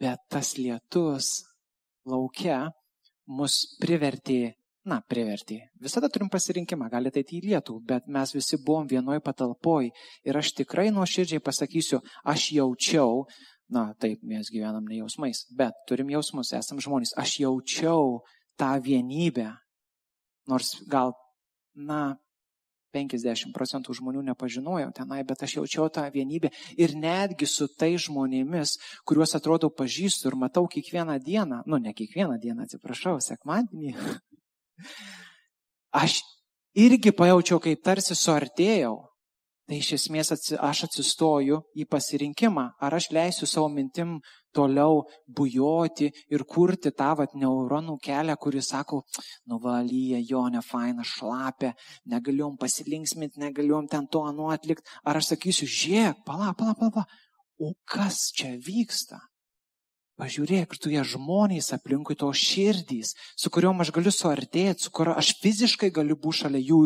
bet 0.00 0.20
tas 0.30 0.54
lietus 0.58 1.42
laukia 2.08 2.68
mus 3.26 3.76
privertė, 3.80 4.54
na, 4.88 4.98
privertė. 5.08 5.58
Visada 5.82 6.10
turim 6.12 6.30
pasirinkimą, 6.32 6.88
galite 6.90 7.22
eiti 7.22 7.38
į 7.38 7.50
lietų, 7.50 7.78
bet 7.86 8.08
mes 8.10 8.34
visi 8.34 8.58
buvom 8.66 8.88
vienoj 8.90 9.22
patalpoj 9.24 9.90
ir 10.26 10.38
aš 10.38 10.52
tikrai 10.62 10.90
nuoširdžiai 10.94 11.42
pasakysiu, 11.44 12.02
aš 12.26 12.48
jaučiau, 12.56 13.26
na, 13.72 13.90
taip, 14.02 14.24
mes 14.26 14.50
gyvenam 14.52 14.88
ne 14.88 14.98
jausmais, 14.98 15.44
bet 15.58 15.76
turim 15.88 16.10
jausmus, 16.12 16.52
esam 16.58 16.82
žmonės, 16.82 17.14
aš 17.18 17.38
jaučiau 17.44 18.20
tą 18.60 18.74
vienybę, 18.82 19.52
nors 20.50 20.74
gal 20.90 21.14
na, 21.78 22.18
50 22.92 23.54
procentų 23.56 23.94
žmonių 23.96 24.20
nepažinojau 24.26 24.90
tenai, 24.92 25.22
bet 25.24 25.46
aš 25.46 25.56
jaučiau 25.60 25.88
tą 25.88 26.04
vienybę 26.12 26.50
ir 26.76 26.92
netgi 26.98 27.48
su 27.48 27.64
tai 27.78 27.94
žmonėmis, 27.96 28.76
kuriuos 29.08 29.32
atrodo 29.38 29.70
pažįstu 29.72 30.28
ir 30.28 30.36
matau 30.36 30.66
kiekvieną 30.68 31.16
dieną, 31.24 31.62
nu 31.64 31.80
ne 31.80 31.94
kiekvieną 31.96 32.36
dieną, 32.42 32.66
atsiprašau, 32.68 33.16
sekmadienį, 33.24 33.94
aš 35.92 36.20
irgi 36.78 37.12
pajaučiau, 37.16 37.60
kaip 37.60 37.82
tarsi 37.84 38.16
suartėjau 38.18 38.96
Tai 39.72 39.78
iš 39.78 39.92
esmės 39.94 40.28
aš 40.58 40.80
atsistoju 40.88 41.60
į 41.78 41.84
pasirinkimą, 41.88 42.64
ar 42.82 42.96
aš 42.98 43.06
leisiu 43.14 43.46
savo 43.46 43.68
mintim 43.70 44.16
toliau 44.52 45.04
bujoti 45.38 46.10
ir 46.34 46.44
kurti 46.50 46.90
tą 46.98 47.12
vat 47.20 47.36
neuronų 47.38 47.94
kelią, 48.02 48.34
kuris 48.42 48.72
sako, 48.74 49.00
nuvalyja 49.48 50.18
jo, 50.28 50.42
ne 50.52 50.60
faina, 50.66 51.06
šlapia, 51.06 51.72
negaliom 52.10 52.58
pasilinksminti, 52.60 53.40
negaliom 53.40 53.86
ten 53.88 54.10
to 54.12 54.26
anu 54.28 54.50
atlikti. 54.52 54.84
Ar 55.06 55.22
aš 55.22 55.32
sakysiu, 55.32 55.70
žiūrėk, 55.78 56.24
pala, 56.26 56.52
pala, 56.58 56.74
pala, 56.76 56.92
pala, 56.98 57.06
o 57.62 57.72
kas 57.88 58.26
čia 58.36 58.56
vyksta? 58.58 59.22
Pažiūrėk, 60.22 60.76
tu 60.78 60.92
jie 60.92 61.02
žmonės 61.02 61.72
aplinkui 61.74 62.14
to 62.14 62.28
širdys, 62.30 63.16
su 63.34 63.50
kuriuom 63.50 63.80
aš 63.82 63.90
galiu 63.96 64.12
suartėti, 64.14 64.84
su 64.84 64.90
kuriuo 64.94 65.16
aš 65.18 65.32
fiziškai 65.42 65.88
galiu 65.90 66.14
būti 66.14 66.44
šalia 66.44 66.60
jų, 66.62 66.82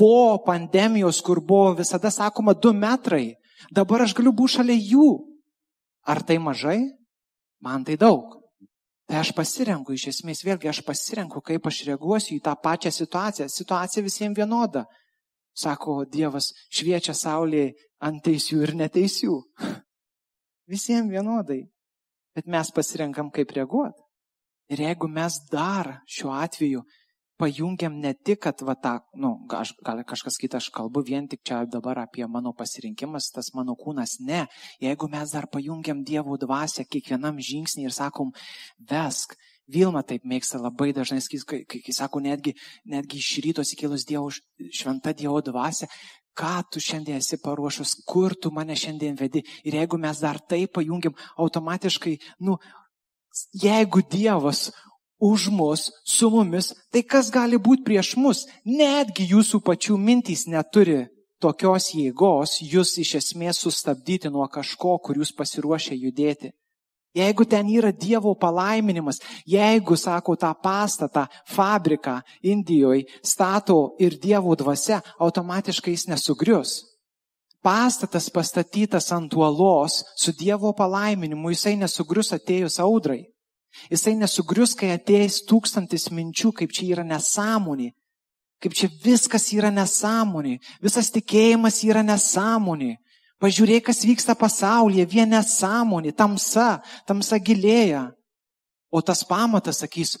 po 0.00 0.38
pandemijos, 0.46 1.18
kur 1.20 1.42
buvo 1.44 1.74
visada 1.76 2.08
sakoma 2.08 2.54
du 2.56 2.72
metrai, 2.72 3.34
dabar 3.68 4.06
aš 4.06 4.14
galiu 4.16 4.32
būti 4.32 4.54
šalia 4.54 4.76
jų. 4.80 5.08
Ar 6.08 6.22
tai 6.24 6.38
mažai? 6.40 6.78
Man 7.60 7.84
tai 7.84 7.98
daug. 8.00 8.38
Tai 9.10 9.18
aš 9.20 9.34
pasirenku, 9.36 9.92
iš 9.92 10.06
esmės 10.14 10.40
vėlgi 10.46 10.70
aš 10.70 10.80
pasirenku, 10.86 11.42
kaip 11.44 11.68
aš 11.68 11.82
reaguosiu 11.90 12.38
į 12.38 12.44
tą 12.46 12.54
pačią 12.64 12.94
situaciją. 12.94 13.48
Situacija 13.52 14.06
visiems 14.06 14.38
vienoda. 14.38 14.86
Sako, 15.52 16.06
Dievas 16.08 16.48
šviečia 16.72 17.12
saulė 17.12 17.74
ant 18.00 18.24
teisių 18.24 18.62
ir 18.64 18.72
neteisių. 18.80 19.36
Visiems 20.72 21.12
vienodai. 21.12 21.60
Bet 22.36 22.46
mes 22.46 22.70
pasirenkam, 22.74 23.30
kaip 23.34 23.52
reaguoti. 23.56 24.02
Ir 24.70 24.84
jeigu 24.84 25.08
mes 25.10 25.36
dar 25.50 25.96
šiuo 26.06 26.30
atveju 26.38 26.84
pajungiam 27.40 27.96
ne 27.98 28.12
tik, 28.14 28.42
kad 28.44 28.60
va 28.66 28.74
tą, 28.76 28.92
nu, 29.18 29.32
aš, 29.56 29.72
gal 29.84 30.02
kažkas 30.06 30.36
kitas, 30.40 30.66
aš 30.66 30.74
kalbu 30.76 31.02
vien 31.08 31.28
tik 31.30 31.40
čia 31.46 31.62
dabar 31.64 32.02
apie 32.02 32.26
mano 32.28 32.52
pasirinkimas, 32.56 33.30
tas 33.34 33.50
mano 33.56 33.74
kūnas, 33.80 34.18
ne. 34.20 34.44
Jeigu 34.84 35.08
mes 35.12 35.32
dar 35.32 35.48
pajungiam 35.52 36.04
Dievo 36.06 36.36
dvasę 36.40 36.84
kiekvienam 36.84 37.40
žingsnį 37.40 37.88
ir 37.88 37.96
sakom, 37.96 38.34
vesk, 38.92 39.38
Vilma 39.70 40.02
taip 40.02 40.24
mėgsta 40.26 40.58
labai 40.58 40.90
dažnai, 40.90 41.20
kai, 41.46 41.60
kai, 41.62 41.78
kai 41.84 41.92
sako, 41.94 42.18
netgi, 42.24 42.56
netgi 42.90 43.20
iš 43.22 43.28
ryto 43.44 43.62
įkilus 43.62 44.06
Dievo, 44.08 44.32
šventa 44.74 45.14
Dievo 45.14 45.38
dvasia, 45.46 45.86
ką 46.36 46.56
tu 46.72 46.80
šiandien 46.80 47.20
esi 47.20 47.38
paruošus, 47.40 47.96
kur 48.06 48.34
tu 48.34 48.52
mane 48.54 48.76
šiandien 48.76 49.16
vedi. 49.18 49.42
Ir 49.64 49.80
jeigu 49.80 49.98
mes 49.98 50.20
dar 50.22 50.40
tai 50.40 50.66
pajungiam, 50.66 51.16
automatiškai, 51.36 52.18
nu, 52.46 52.58
jeigu 53.54 54.02
Dievas 54.10 54.70
už 55.20 55.48
mus, 55.52 55.90
su 56.04 56.30
mumis, 56.30 56.72
tai 56.92 57.02
kas 57.02 57.30
gali 57.30 57.58
būti 57.60 57.84
prieš 57.84 58.16
mus? 58.16 58.46
Netgi 58.64 59.28
jūsų 59.34 59.60
pačių 59.66 59.98
mintys 60.00 60.46
neturi 60.48 61.04
tokios 61.40 61.90
jėgos 61.96 62.58
jūs 62.64 62.96
iš 63.00 63.14
esmės 63.20 63.60
sustabdyti 63.64 64.32
nuo 64.32 64.46
kažko, 64.48 64.98
kur 65.04 65.20
jūs 65.20 65.32
pasiruošę 65.36 65.96
judėti. 65.96 66.52
Jeigu 67.14 67.44
ten 67.44 67.66
yra 67.66 67.90
Dievo 67.90 68.36
palaiminimas, 68.38 69.18
jeigu, 69.46 69.96
sako, 69.96 70.36
tą 70.36 70.52
pastatą, 70.62 71.26
fabriką 71.46 72.20
Indijoje 72.42 73.08
stato 73.22 73.96
ir 73.98 74.14
Dievo 74.14 74.54
dvasia, 74.54 75.00
automatiškai 75.18 75.90
jis 75.90 76.06
nesugrius. 76.06 76.76
Pastatas 77.62 78.30
pastatytas 78.30 79.10
ant 79.12 79.34
uolos 79.34 80.04
su 80.16 80.32
Dievo 80.32 80.72
palaiminimu, 80.72 81.50
jisai 81.50 81.74
nesugrius 81.76 82.32
atėjus 82.32 82.78
audrai. 82.80 83.24
Jisai 83.90 84.14
nesugrius, 84.18 84.76
kai 84.78 84.94
ateis 84.94 85.42
tūkstantis 85.50 86.08
minčių, 86.14 86.54
kaip 86.54 86.72
čia 86.74 86.86
yra 86.94 87.04
nesąmonė, 87.06 87.90
kaip 88.62 88.74
čia 88.76 88.88
viskas 89.02 89.50
yra 89.54 89.70
nesąmonė, 89.74 90.58
visas 90.82 91.10
tikėjimas 91.14 91.82
yra 91.86 92.02
nesąmonė. 92.06 92.96
Pažiūrėk, 93.40 93.86
kas 93.88 94.02
vyksta 94.04 94.34
pasaulyje, 94.36 95.06
vien 95.08 95.30
nesąmonė, 95.32 96.12
tamsa, 96.12 96.82
tamsa 97.08 97.38
gilėja. 97.40 98.10
O 98.92 99.00
tas 99.00 99.22
pamatas 99.24 99.80
sakys, 99.80 100.18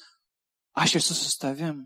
aš 0.72 0.96
esu 1.02 1.16
su 1.18 1.32
tavim. 1.42 1.82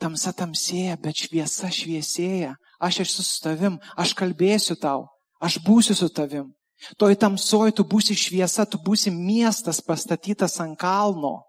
Tamsa 0.00 0.34
tamsėja, 0.36 0.98
bet 1.00 1.24
šviesa 1.24 1.70
šviesėja. 1.72 2.54
Aš 2.80 3.02
esu 3.06 3.24
su 3.24 3.40
tavim, 3.44 3.78
aš 3.96 4.12
kalbėsiu 4.16 4.76
tau, 4.80 5.06
aš 5.40 5.58
būsiu 5.64 5.96
su 5.96 6.08
tavim. 6.12 6.50
Toj 6.96 7.16
tamsoj 7.20 7.74
tu 7.76 7.84
būsi 7.84 8.16
šviesa, 8.16 8.64
tu 8.64 8.80
būsi 8.80 9.12
miestas 9.12 9.80
pastatytas 9.84 10.56
ant 10.64 10.78
kalno. 10.80 11.42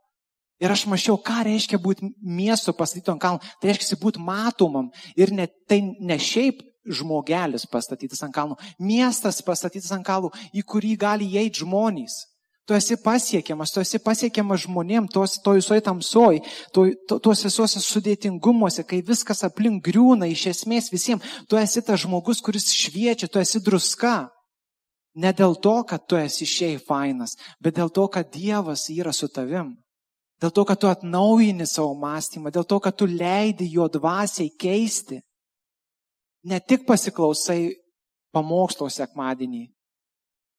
Ir 0.61 0.71
aš 0.71 0.85
mačiau, 0.91 1.15
ką 1.17 1.41
reiškia 1.47 1.79
būti 1.81 2.11
miestu 2.21 2.75
pastatytu 2.75 3.15
ant 3.15 3.23
kalno. 3.23 3.39
Tai 3.59 3.71
reiškia 3.71 3.97
būti 3.99 4.21
matomam. 4.21 4.91
Ir 5.17 5.31
ne, 5.33 5.47
tai 5.67 5.81
ne 5.81 6.19
šiaip 6.19 6.61
žmogelis 6.87 7.67
pastatytas 7.69 8.23
ant 8.25 8.33
kalno. 8.33 8.57
Miestas 8.79 9.41
pastatytas 9.45 9.91
ant 9.95 10.05
kalno, 10.05 10.31
į 10.53 10.63
kurį 10.65 10.95
gali 10.99 11.29
įeiti 11.29 11.63
žmonės. 11.65 12.25
Tu 12.65 12.75
esi 12.77 12.95
pasiekiamas, 12.95 13.71
tu 13.73 13.81
esi 13.81 13.99
pasiekiamas 13.99 14.61
žmonėm, 14.67 15.07
tos, 15.11 15.39
to 15.41 15.55
visoje 15.57 15.81
tamsoj, 15.81 16.37
to, 16.71 16.85
to, 17.09 17.17
tuos 17.19 17.41
visuose 17.43 17.81
sudėtingumuose, 17.81 18.85
kai 18.87 19.01
viskas 19.05 19.41
aplink 19.47 19.81
griūna 19.87 20.29
iš 20.29 20.45
esmės 20.53 20.91
visiems. 20.93 21.25
Tu 21.49 21.57
esi 21.57 21.81
tas 21.81 22.03
žmogus, 22.05 22.39
kuris 22.45 22.69
šviečia, 22.71 23.27
tu 23.27 23.41
esi 23.41 23.59
druska. 23.65 24.29
Ne 25.17 25.33
dėl 25.35 25.57
to, 25.59 25.81
kad 25.89 26.05
tu 26.07 26.15
esi 26.15 26.45
šiai 26.47 26.77
fainas, 26.79 27.33
bet 27.59 27.75
dėl 27.75 27.89
to, 27.91 28.05
kad 28.07 28.29
Dievas 28.31 28.85
yra 28.93 29.11
su 29.11 29.27
tavim. 29.27 29.73
Dėl 30.41 30.53
to, 30.55 30.63
kad 30.65 30.79
tu 30.79 30.87
atnaujini 30.89 31.67
savo 31.67 31.91
mąstymą, 31.99 32.53
dėl 32.53 32.63
to, 32.65 32.79
kad 32.79 32.95
tu 32.97 33.09
leidi 33.09 33.67
jo 33.73 33.89
dvasiai 33.91 34.53
keisti. 34.57 35.19
Ne 36.43 36.59
tik 36.59 36.85
pasiklausai 36.87 37.75
pamokslo 38.33 38.89
sekmadienį. 38.89 39.67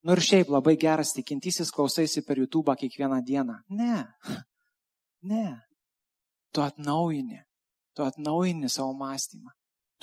Nu 0.02 0.16
ir 0.16 0.22
šiaip 0.22 0.50
labai 0.50 0.76
geras 0.76 1.14
tikintysis 1.14 1.70
klausaisi 1.74 2.24
per 2.26 2.38
YouTube 2.38 2.74
kiekvieną 2.78 3.22
dieną. 3.24 3.60
Ne. 3.70 4.06
Ne. 5.22 5.54
Tu 6.50 6.58
atnaujini. 6.60 7.38
Tu 7.94 8.02
atnaujini 8.02 8.68
savo 8.68 8.90
mąstymą. 8.98 9.52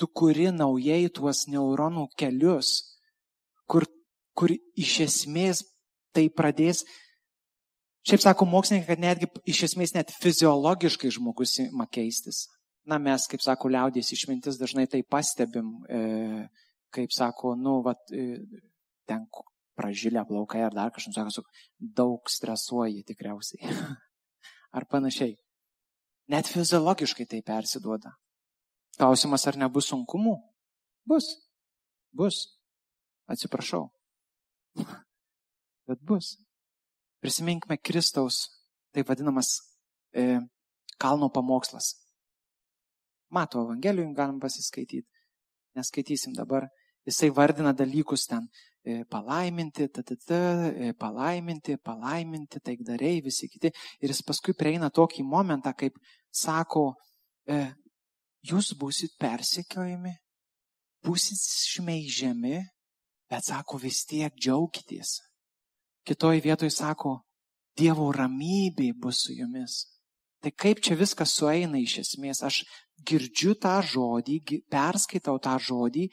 Tu 0.00 0.06
kuri 0.08 0.46
naujai 0.48 1.10
tuos 1.12 1.42
neuronų 1.52 2.06
kelius, 2.16 2.70
kur 3.68 3.84
kur 4.40 4.54
iš 4.78 4.94
esmės 5.04 5.60
tai 6.16 6.30
pradės, 6.32 6.84
šiaip 8.08 8.22
sako 8.24 8.46
mokslininkai, 8.48 8.94
kad 8.94 9.02
netgi 9.02 9.28
iš 9.52 9.66
esmės 9.68 9.92
net 9.92 10.12
fiziologiškai 10.22 11.12
žmogus 11.12 11.58
ima 11.66 11.86
keistis. 11.92 12.46
Na, 12.90 12.98
mes, 12.98 13.26
kaip 13.30 13.42
sako, 13.44 13.70
liaudės 13.70 14.10
išmintis 14.16 14.58
dažnai 14.58 14.86
tai 14.90 15.02
pastebim, 15.06 15.72
e, 15.86 16.00
kaip 16.94 17.12
sako, 17.14 17.54
nu, 17.58 17.78
vat, 17.86 18.02
e, 18.10 18.40
ten 19.06 19.26
pražylę 19.78 20.24
plaukai 20.26 20.64
ar 20.66 20.74
dar 20.74 20.90
kažkas, 20.94 21.18
sako, 21.34 21.46
daug 21.78 22.30
stresuoji 22.30 23.04
tikriausiai. 23.06 23.70
ar 24.76 24.86
panašiai. 24.90 25.36
Net 26.30 26.50
fiziologiškai 26.50 27.26
tai 27.30 27.42
persiduoda. 27.46 28.12
Klausimas, 28.98 29.46
ar 29.48 29.58
nebus 29.58 29.88
sunkumų? 29.90 30.36
Bus. 31.08 31.26
Bus. 32.14 32.42
Atsiprašau. 33.30 33.88
Bet 35.88 36.02
bus. 36.06 36.36
Prisiminkime 37.20 37.76
Kristaus, 37.82 38.46
taip 38.94 39.10
vadinamas, 39.10 39.58
e, 40.16 40.38
kalno 41.00 41.28
pamokslas. 41.32 41.92
Mato 43.30 43.62
Evangelijų 43.64 44.12
galim 44.14 44.40
pasiskaityti. 44.42 45.06
Neskaitysim 45.78 46.34
dabar. 46.34 46.66
Jisai 47.06 47.30
vardina 47.34 47.72
dalykus 47.72 48.26
ten. 48.28 48.48
E, 48.82 49.04
palaiminti, 49.04 49.88
tatata, 49.92 50.40
e, 50.72 50.92
palaiminti, 50.96 51.76
palaiminti, 51.84 52.60
taikdariai, 52.64 53.20
visi 53.24 53.48
kiti. 53.48 53.70
Ir 54.00 54.12
jis 54.12 54.22
paskui 54.24 54.54
prieina 54.56 54.88
tokį 54.90 55.24
momentą, 55.28 55.74
kaip 55.76 55.98
sako, 56.32 56.94
e, 57.44 57.60
jūs 58.48 58.72
busit 58.80 59.16
persekiojami, 59.20 60.14
busit 61.04 61.40
šmeižiami, 61.74 62.60
bet 63.30 63.50
sako 63.52 63.80
vis 63.84 64.04
tiek 64.08 64.32
džiaugitės. 64.34 65.18
Kitoj 66.08 66.40
vietoj 66.40 66.72
sako, 66.72 67.18
Dievo 67.78 68.10
ramybė 68.12 68.90
bus 68.98 69.22
su 69.24 69.32
jumis. 69.36 69.84
Tai 70.42 70.50
kaip 70.56 70.80
čia 70.84 70.96
viskas 70.98 71.32
sueina 71.36 71.78
iš 71.80 72.00
esmės? 72.02 72.42
Aš 72.44 72.62
girdžiu 73.06 73.54
tą 73.60 73.78
žodį, 73.84 74.40
perskaitau 74.70 75.38
tą 75.42 75.56
žodį 75.60 76.06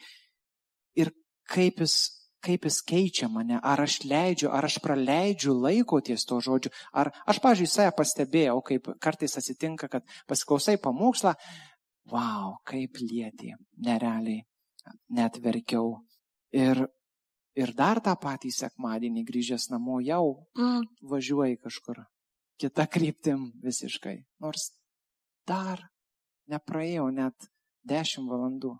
ir 0.98 1.12
kaip 1.48 1.82
jis, 1.84 1.96
kaip 2.44 2.66
jis 2.68 2.80
keičia 2.86 3.28
mane. 3.32 3.60
Ar 3.62 3.82
aš 3.84 4.00
leidžiu, 4.08 4.50
ar 4.54 4.68
aš 4.68 4.78
praleidžiu 4.84 5.54
laiko 5.56 6.00
ties 6.04 6.26
to 6.28 6.40
žodžiu. 6.44 6.72
Ar 6.92 7.12
aš, 7.26 7.40
pažiūrėjau, 7.44 7.74
save 7.74 7.94
pastebėjau, 7.98 8.60
kaip 8.66 8.92
kartais 9.02 9.38
atsitinka, 9.40 9.88
kad 9.92 10.06
pasiklausai 10.30 10.78
pamokslą, 10.82 11.34
wow, 12.12 12.58
kaip 12.68 13.00
lietė, 13.02 13.56
nerealiai, 13.84 14.44
net 15.14 15.40
verkiau. 15.44 15.98
Ir, 16.56 16.86
ir 17.58 17.74
dar 17.76 18.00
tą 18.00 18.14
patį 18.16 18.54
sekmadienį 18.54 19.26
grįžęs 19.28 19.68
namo 19.74 19.98
jau 20.00 20.38
mm, 20.56 20.86
važiuoji 21.10 21.58
kažkur 21.60 22.06
kita 22.58 22.86
kryptim 22.90 23.52
visiškai. 23.62 24.24
Nors 24.42 24.72
dar 25.46 25.84
nepraėjau 26.48 27.08
net 27.14 27.48
dešimt 27.88 28.30
valandų. 28.30 28.74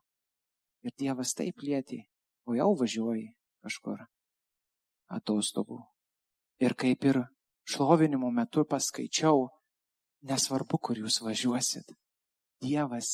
Ir 0.87 0.95
Dievas 0.99 1.35
taip 1.35 1.63
lietė, 1.65 2.05
o 2.47 2.55
jau 2.55 2.71
važiuoji 2.79 3.29
kažkur 3.65 4.05
atostogų. 5.11 5.81
Ir 6.63 6.75
kaip 6.79 7.05
ir 7.05 7.23
šlovinimo 7.69 8.31
metu 8.35 8.65
paskaičiau, 8.69 9.49
nesvarbu, 10.29 10.79
kur 10.79 10.99
jūs 10.99 11.21
važiuosit, 11.23 11.93
Dievas 12.63 13.11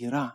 yra 0.00 0.30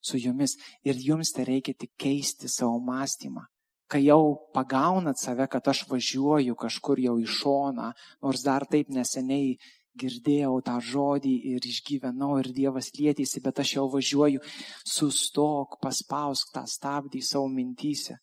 su 0.00 0.18
jumis 0.18 0.56
ir 0.86 0.98
jums 0.98 1.32
tai 1.34 1.46
reikia 1.48 1.74
tik 1.78 1.94
keisti 1.98 2.48
savo 2.50 2.78
mąstymą. 2.82 3.44
Kai 3.88 4.02
jau 4.04 4.50
pagaunat 4.52 5.16
save, 5.16 5.46
kad 5.48 5.68
aš 5.68 5.86
važiuoju 5.88 6.56
kažkur 6.60 7.00
jau 7.00 7.16
į 7.16 7.24
šoną, 7.38 7.92
nors 8.22 8.42
dar 8.44 8.66
taip 8.68 8.90
neseniai 8.92 9.56
girdėjau 10.02 10.54
tą 10.68 10.78
žodį 10.92 11.34
ir 11.54 11.66
išgyvenau 11.72 12.38
ir 12.42 12.52
Dievas 12.54 12.92
lietėsi, 12.98 13.42
bet 13.44 13.60
aš 13.64 13.74
jau 13.78 13.88
važiuoju, 13.92 14.44
sustok, 14.86 15.76
paspausk 15.82 16.54
tą 16.54 16.64
stabdį 16.68 17.22
savo 17.24 17.50
mintyse. 17.52 18.18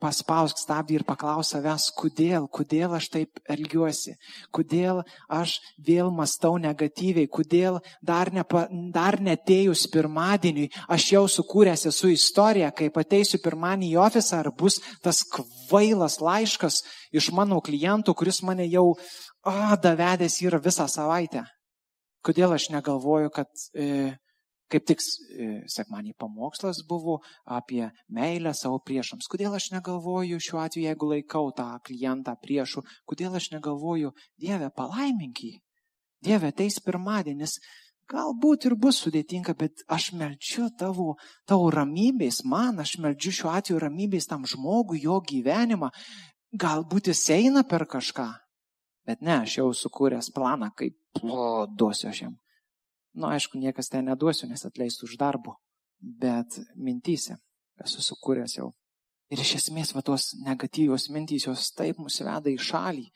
Paspausk 0.00 0.56
stabdį 0.56 0.94
ir 0.96 1.02
paklaus 1.04 1.50
savęs, 1.52 1.90
kodėl, 1.92 2.46
kodėl 2.48 2.94
aš 2.96 3.10
taip 3.12 3.40
elgiuosi, 3.52 4.14
kodėl 4.48 5.02
aš 5.28 5.58
vėl 5.76 6.08
mastau 6.16 6.54
negatyviai, 6.56 7.28
kodėl 7.28 7.76
dar, 8.00 8.30
nepa, 8.32 8.64
dar 8.94 9.18
netėjus 9.20 9.84
pirmadieniui 9.92 10.70
aš 10.88 11.08
jau 11.12 11.26
sukūręs 11.28 11.84
esu 11.92 12.14
istoriją, 12.14 12.72
kai 12.72 12.88
ateisiu 12.88 13.42
pirmadienį 13.44 13.90
į 13.92 14.00
ofisą, 14.00 14.40
ar 14.40 14.48
bus 14.56 14.80
tas 15.04 15.20
kvailas 15.36 16.16
laiškas 16.24 16.80
iš 17.12 17.28
mano 17.36 17.60
klientų, 17.60 18.16
kuris 18.16 18.40
mane 18.40 18.70
jau 18.72 18.94
o, 19.44 19.76
davedęs 19.82 20.40
yra 20.46 20.60
visą 20.62 20.88
savaitę. 20.88 21.44
Kodėl 22.26 22.52
aš 22.52 22.68
negalvoju, 22.74 23.30
kad 23.32 23.48
e, 23.72 24.16
kaip 24.70 24.86
tik 24.86 25.02
e, 25.02 25.48
sekmanį 25.70 26.14
pamokslas 26.20 26.82
buvo 26.88 27.18
apie 27.58 27.88
meilę 28.12 28.52
savo 28.56 28.80
priešams. 28.86 29.28
Kodėl 29.30 29.56
aš 29.56 29.70
negalvoju 29.74 30.40
šiuo 30.42 30.60
atveju, 30.62 30.86
jeigu 30.86 31.10
laikau 31.14 31.50
tą 31.56 31.72
klientą 31.86 32.36
priešų, 32.42 32.84
kodėl 33.08 33.36
aš 33.40 33.50
negalvoju, 33.56 34.12
Dieve, 34.40 34.70
palaimink 34.76 35.42
jį. 35.46 35.54
Dieve, 36.20 36.50
ateis 36.52 36.76
pirmadienis, 36.84 37.56
galbūt 38.10 38.68
ir 38.68 38.76
bus 38.76 39.00
sudėtinga, 39.04 39.54
bet 39.56 39.82
aš 39.88 40.10
melčiu 40.18 40.68
tavo, 40.78 41.14
tavo 41.48 41.70
ramybės, 41.72 42.42
man 42.44 42.82
aš 42.82 42.98
melčiu 43.02 43.32
šiuo 43.32 43.54
atveju 43.56 43.80
ramybės 43.86 44.28
tam 44.30 44.44
žmogui, 44.48 45.00
jo 45.06 45.20
gyvenimą. 45.24 45.90
Galbūt 46.60 47.12
jis 47.12 47.24
eina 47.32 47.62
per 47.64 47.86
kažką, 47.88 48.26
Bet 49.08 49.22
ne, 49.24 49.40
aš 49.42 49.58
jau 49.60 49.70
sukūręs 49.74 50.30
planą, 50.34 50.70
kaip 50.76 51.22
o, 51.24 51.66
duosiu 51.66 52.10
aš 52.10 52.22
jam. 52.26 52.36
Na, 53.14 53.26
nu, 53.26 53.30
aišku, 53.34 53.58
niekas 53.58 53.90
ten 53.90 54.06
neduosiu, 54.06 54.48
nes 54.50 54.62
atleistų 54.66 55.08
už 55.08 55.16
darbo. 55.20 55.56
Bet 56.00 56.60
mintys 56.76 57.30
esu 57.80 58.04
sukūręs 58.04 58.58
jau. 58.58 58.70
Ir 59.30 59.40
iš 59.42 59.56
esmės, 59.60 59.94
va 59.94 60.02
tos 60.06 60.32
negatyvios 60.44 61.08
mintys, 61.14 61.46
jos 61.48 61.70
taip 61.76 61.98
mus 62.02 62.20
veda 62.22 62.50
į 62.50 62.58
šalį. 62.60 63.06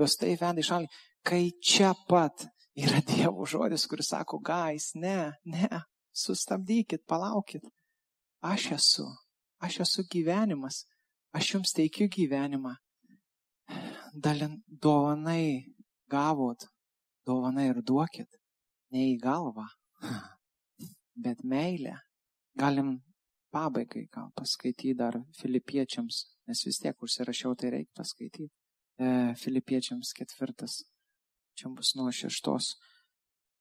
Jos 0.00 0.16
taip 0.20 0.40
veda 0.42 0.62
į 0.62 0.66
šalį, 0.68 0.90
kai 1.26 1.42
čia 1.60 1.92
pat 2.08 2.46
yra 2.78 3.02
Dievo 3.08 3.46
žodis, 3.48 3.86
kuris 3.90 4.10
sako, 4.12 4.40
gais, 4.44 4.92
ne, 4.94 5.32
ne, 5.44 5.82
sustabdykit, 6.12 7.04
palaukit. 7.08 7.64
Aš 8.44 8.70
esu, 8.78 9.06
aš 9.60 9.80
esu 9.86 10.04
gyvenimas, 10.10 10.84
aš 11.34 11.54
jums 11.54 11.74
teikiu 11.74 12.06
gyvenimą 12.12 12.76
dalin, 14.14 14.58
dovanai 14.68 15.64
gavot, 16.10 16.66
dovanai 17.26 17.68
ir 17.70 17.82
duokit, 17.82 18.28
ne 18.92 19.10
į 19.12 19.18
galvą, 19.22 19.66
bet 21.24 21.44
meilę. 21.44 21.96
Galim 22.58 22.96
pabaigai 23.54 24.08
gal 24.12 24.30
paskaityti 24.36 24.96
dar 24.98 25.18
filipiečiams, 25.38 26.24
nes 26.48 26.64
vis 26.66 26.80
tiek 26.82 27.04
užsirašiau, 27.04 27.54
tai 27.54 27.72
reikia 27.76 27.94
paskaityti. 28.00 28.48
E, 28.98 29.08
filipiečiams 29.38 30.10
ketvirtas, 30.16 30.82
čia 31.54 31.70
bus 31.70 31.94
nuo 31.94 32.10
šeštos. 32.10 32.74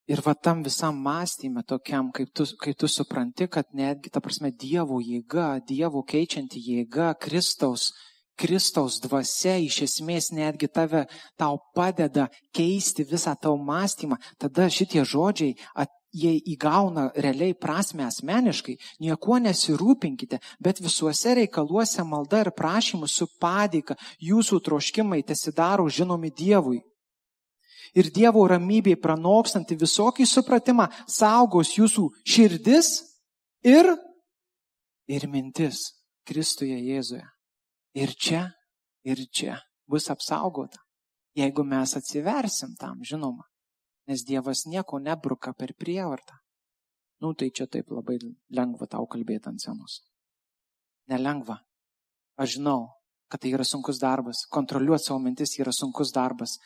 Ir 0.07 0.23
va 0.23 0.33
tam 0.33 0.63
visam 0.63 0.97
mąstymė 1.03 1.65
tokiam, 1.67 2.09
kaip 2.15 2.31
tu, 2.33 2.45
kai 2.63 2.73
tu 2.73 2.87
supranti, 2.87 3.49
kad 3.51 3.73
netgi, 3.75 4.09
ta 4.09 4.23
prasme, 4.23 4.53
Dievo 4.55 5.01
jėga, 5.03 5.59
Dievo 5.67 6.01
keičianti 6.07 6.61
jėga, 6.63 7.11
Kristaus 7.19 7.91
Kristaus 8.37 8.99
dvasia 9.01 9.57
iš 9.57 9.81
esmės 9.87 10.29
netgi 10.35 10.69
tave, 10.69 11.05
tau 11.39 11.57
padeda 11.75 12.27
keisti 12.53 13.05
visą 13.07 13.33
tau 13.41 13.57
mąstymą, 13.57 14.19
tada 14.37 14.69
šitie 14.69 15.01
žodžiai, 15.05 15.55
at, 15.73 15.89
jie 16.17 16.37
įgauna 16.53 17.11
realiai 17.19 17.53
prasme 17.53 18.05
asmeniškai, 18.07 18.77
niekuo 19.03 19.37
nesirūpinkite, 19.43 20.39
bet 20.63 20.81
visuose 20.81 21.35
reikaluose 21.41 22.05
malda 22.07 22.41
ir 22.45 22.51
prašymus 22.55 23.17
su 23.19 23.27
padėka 23.41 23.97
jūsų 24.23 24.61
troškimai 24.65 25.21
tesidaro 25.27 25.87
žinomi 25.89 26.31
Dievui. 26.31 26.81
Ir 27.97 28.11
Dievo 28.13 28.43
ramybė 28.49 28.97
pranokstanti 29.01 29.77
visokį 29.79 30.27
supratimą 30.27 30.89
saugos 31.07 31.75
jūsų 31.77 32.09
širdis 32.27 32.91
ir, 33.65 33.93
ir 35.07 35.27
mintis 35.31 35.89
Kristuje 36.27 36.77
Jėzuje 36.81 37.36
ir 37.97 38.13
čia, 38.13 38.43
ir 39.03 39.23
čia 39.33 39.57
bus 39.89 40.09
apsaugota, 40.13 40.79
jeigu 41.37 41.63
mes 41.65 41.95
atsiversim 41.97 42.75
tam, 42.79 43.01
žinoma, 43.01 43.47
nes 44.07 44.25
Dievas 44.27 44.65
nieko 44.69 44.99
nebruka 44.99 45.53
per 45.53 45.73
prievartą. 45.73 46.37
Nu, 47.21 47.33
tai 47.33 47.49
čia 47.49 47.65
taip 47.65 47.89
labai 47.89 48.19
lengva 48.53 48.85
tau 48.85 49.07
kalbėti 49.09 49.49
ant 49.49 49.63
senos. 49.63 50.03
Nelengva. 51.09 51.57
Aš 52.37 52.59
žinau, 52.59 52.83
kad 53.31 53.41
tai 53.41 53.55
yra 53.55 53.65
sunkus 53.65 53.97
darbas. 53.97 54.43
Kontroliuoti 54.53 55.07
savo 55.07 55.17
mintis 55.23 55.55
yra 55.57 55.73
sunkus 55.73 56.13
darbas. 56.13 56.59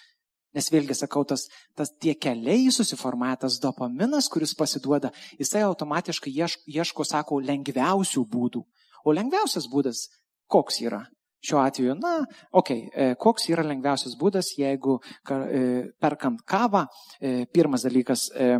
Nes 0.51 0.67
vėlgi 0.67 0.97
sakau, 0.97 1.23
tas, 1.23 1.45
tas 1.79 1.93
tie 2.03 2.11
keliai 2.19 2.67
susiformuoja, 2.75 3.37
tas 3.45 3.55
dopaminas, 3.63 4.27
kuris 4.27 4.51
pasiduoda, 4.59 5.13
jisai 5.39 5.63
automatiškai 5.63 6.33
ieško, 6.35 6.65
ieško, 6.67 7.07
sako, 7.07 7.39
lengviausių 7.47 8.25
būdų. 8.27 8.65
O 9.07 9.15
lengviausias 9.15 9.69
būdas 9.71 10.09
koks 10.51 10.81
yra? 10.83 11.05
Šiuo 11.41 11.61
atveju, 11.63 11.95
na, 11.97 12.19
okei, 12.53 12.83
okay, 12.85 13.15
koks 13.17 13.49
yra 13.49 13.65
lengviausias 13.65 14.13
būdas, 14.19 14.53
jeigu 14.59 14.99
e, 15.01 15.63
perkant 16.01 16.43
kavą, 16.45 16.85
e, 17.17 17.47
pirmas 17.49 17.87
dalykas, 17.87 18.27
e, 18.35 18.53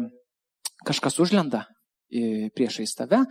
kažkas 0.87 1.19
užlenda 1.21 1.67
priešais 2.11 2.91
tave, 2.97 3.21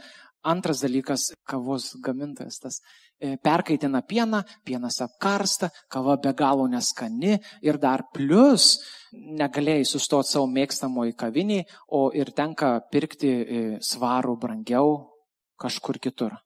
Antras 0.42 0.80
dalykas- 0.80 1.34
kavos 1.50 1.96
gamintojas 2.00 2.58
tas 2.58 2.80
e, 3.20 3.36
perkaitina 3.36 4.00
pieną, 4.00 4.42
pienas 4.64 5.00
apkarsta, 5.04 5.68
kava 5.88 6.16
be 6.16 6.32
galo 6.32 6.66
neskani 6.66 7.38
ir 7.60 7.76
dar 7.76 8.04
plus 8.14 8.78
negalėjai 9.12 9.84
sustoti 9.84 10.32
savo 10.32 10.46
mėgstamoji 10.46 11.12
kaviniai, 11.14 11.66
o 11.92 12.10
ir 12.16 12.32
tenka 12.32 12.80
pirkti 12.90 13.28
e, 13.28 13.78
svarų 13.84 14.38
brangiau 14.40 15.12
kažkur 15.60 16.00
kitur. 16.00 16.38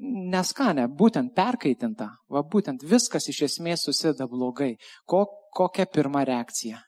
Neskanę, 0.00 0.86
būtent 0.96 1.34
perkaitinta, 1.36 2.06
va 2.32 2.40
būtent 2.40 2.80
viskas 2.88 3.28
iš 3.28 3.42
esmės 3.50 3.84
susideda 3.84 4.24
blogai. 4.30 4.78
Ko, 5.04 5.26
kokia 5.52 5.84
pirma 5.84 6.22
reakcija? 6.24 6.80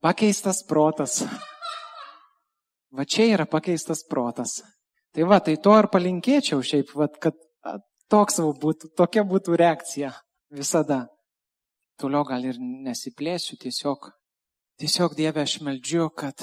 Pakeistas 0.00 0.62
protas. 0.64 1.20
Va 2.90 3.04
čia 3.04 3.26
yra 3.34 3.44
pakeistas 3.46 4.00
protas. 4.08 4.62
Tai 5.12 5.26
va, 5.28 5.42
tai 5.44 5.58
to 5.60 5.76
ir 5.76 5.90
palinkėčiau 5.92 6.64
šiaip, 6.64 6.94
va, 6.96 7.10
kad 7.20 7.36
toks 8.10 8.40
būtų, 8.40 8.94
tokia 8.96 9.26
būtų 9.28 9.58
reakcija 9.60 10.14
visada. 10.56 11.04
Toliau 12.00 12.24
gal 12.24 12.46
ir 12.48 12.56
nesiplėsiu, 12.58 13.58
tiesiog, 13.60 14.08
tiesiog 14.80 15.18
Dieve 15.18 15.44
aš 15.44 15.58
meldžiu, 15.66 16.08
kad 16.16 16.40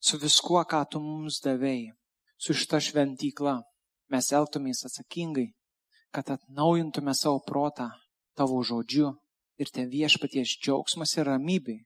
su 0.00 0.18
viskuo, 0.18 0.62
ką 0.64 0.82
tu 0.90 1.00
mums 1.00 1.40
davėjai, 1.44 1.92
su 2.40 2.56
šita 2.56 2.80
šventykla, 2.80 3.58
mes 4.10 4.30
elgtumės 4.32 4.86
atsakingai, 4.88 5.50
kad 6.10 6.32
atnaujintume 6.34 7.14
savo 7.14 7.42
protą 7.46 7.90
tavo 8.36 8.62
žodžiu 8.64 9.12
ir 9.60 9.70
te 9.70 9.84
viešpaties 9.86 10.56
džiaugsmas 10.56 11.14
ir 11.18 11.28
ramybė. 11.28 11.76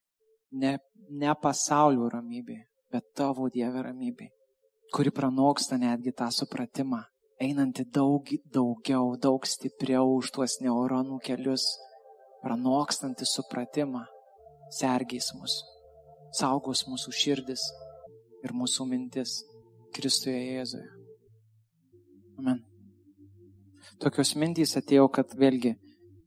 Ne, 0.55 0.77
ne 1.11 1.35
pasaulio 1.43 2.07
ramybė, 2.13 2.61
bet 2.95 3.11
tavo 3.19 3.49
Dieve 3.51 3.83
ramybė, 3.83 4.29
kuri 4.95 5.11
pranoksta 5.11 5.75
netgi 5.83 6.13
tą 6.15 6.31
supratimą, 6.31 7.03
einanti 7.43 7.83
daug 7.91 8.31
daugiau, 8.55 9.17
daug 9.19 9.49
stipriau 9.51 10.15
už 10.21 10.31
tuos 10.37 10.61
neuronų 10.63 11.19
kelius, 11.27 11.67
pranokstanti 12.45 13.27
supratimą, 13.27 14.05
sergys 14.79 15.33
mus, 15.35 15.59
saugos 16.39 16.87
mūsų 16.87 17.11
širdis 17.19 17.67
ir 18.45 18.55
mūsų 18.55 18.87
mintis 18.91 19.41
Kristuje 19.95 20.41
Jėzuje. 20.41 20.87
Amen. 22.41 22.61
Tokios 24.03 24.35
mintys 24.37 24.75
atėjo, 24.79 25.07
kad 25.13 25.33
vėlgi 25.39 25.75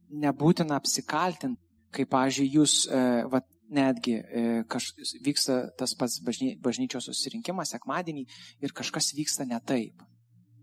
nebūtina 0.08 0.78
apsikaltinti, 0.78 1.60
kaip, 1.92 2.08
pažiūrėjau, 2.12 2.62
jūs, 2.62 2.74
e, 2.88 3.00
va, 3.32 3.42
netgi 3.68 4.14
e, 4.16 4.44
kaž, 4.68 4.92
vyksta 5.24 5.58
tas 5.76 5.92
pats 5.98 6.18
bažny, 6.24 6.54
bažnyčios 6.64 7.10
susirinkimas 7.10 7.74
sekmadienį 7.74 8.24
ir 8.64 8.74
kažkas 8.76 9.12
vyksta 9.16 9.44
ne 9.48 9.60
taip. 9.60 10.00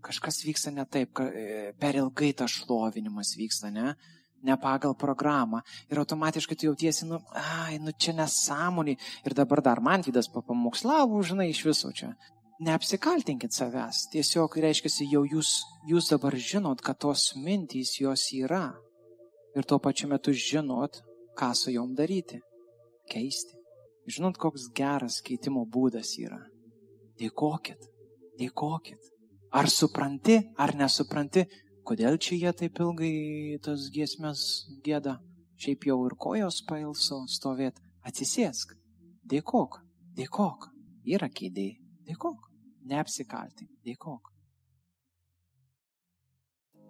Kažkas 0.06 0.42
vyksta 0.46 0.72
ne 0.74 0.84
taip, 0.90 1.12
ka, 1.16 1.28
e, 1.30 1.72
per 1.78 1.98
ilgai 1.98 2.32
tas 2.38 2.54
šlovinimas 2.58 3.34
vyksta, 3.38 3.70
ne? 3.74 3.94
Ne 4.42 4.56
pagal 4.60 4.94
programą. 4.98 5.62
Ir 5.90 6.00
automatiškai 6.02 6.56
tu 6.56 6.68
jautiesi, 6.70 7.06
nu, 7.08 7.20
ai, 7.32 7.78
nu 7.82 7.92
čia 7.92 8.14
nesąmonė. 8.16 8.96
Ir 9.26 9.36
dabar 9.36 9.62
dar 9.62 9.80
man 9.80 10.04
vydas 10.06 10.28
papamokslavo, 10.32 11.22
žinai, 11.22 11.50
iš 11.50 11.64
viso 11.66 11.92
čia. 11.92 12.14
Neapsikaltinkit 12.66 13.52
savęs. 13.52 14.06
Tiesiog 14.12 14.56
reiškia, 14.64 14.92
jau 15.10 15.24
jūs, 15.28 15.60
jūs 15.88 16.10
dabar 16.12 16.36
žinot, 16.36 16.80
kad 16.80 16.98
tos 17.04 17.34
mintys 17.36 17.98
jos 18.00 18.30
yra. 18.32 18.70
Ir 19.56 19.64
tuo 19.64 19.78
pačiu 19.80 20.08
metu 20.08 20.32
žinot, 20.32 21.02
ką 21.36 21.52
su 21.56 21.72
jom 21.72 21.94
daryti 21.96 22.40
keisti. 23.10 23.56
Žinot, 24.06 24.38
koks 24.38 24.70
geras 24.76 25.18
keitimo 25.24 25.64
būdas 25.66 26.14
yra. 26.22 26.38
Dėkokit, 27.18 27.88
dėkokit. 28.38 29.12
Ar 29.56 29.68
supranti, 29.72 30.36
ar 30.58 30.74
nesupranti, 30.78 31.46
kodėl 31.86 32.18
čia 32.18 32.36
jie 32.40 32.52
taip 32.60 32.80
ilgai 32.82 33.58
tas 33.62 33.88
giesmės 33.94 34.42
gėda. 34.84 35.18
Šiaip 35.56 35.86
jau 35.88 35.98
ir 36.04 36.16
kojos 36.20 36.60
pailso 36.68 37.22
stovėt. 37.32 37.78
Atsisėsk, 38.06 38.74
dėkok, 39.24 39.80
dėkok. 40.18 40.70
Yra 41.06 41.30
kėdė, 41.32 41.70
dėkok. 42.06 42.50
Neapsikaltink, 42.86 43.70
dėkok. 43.86 44.32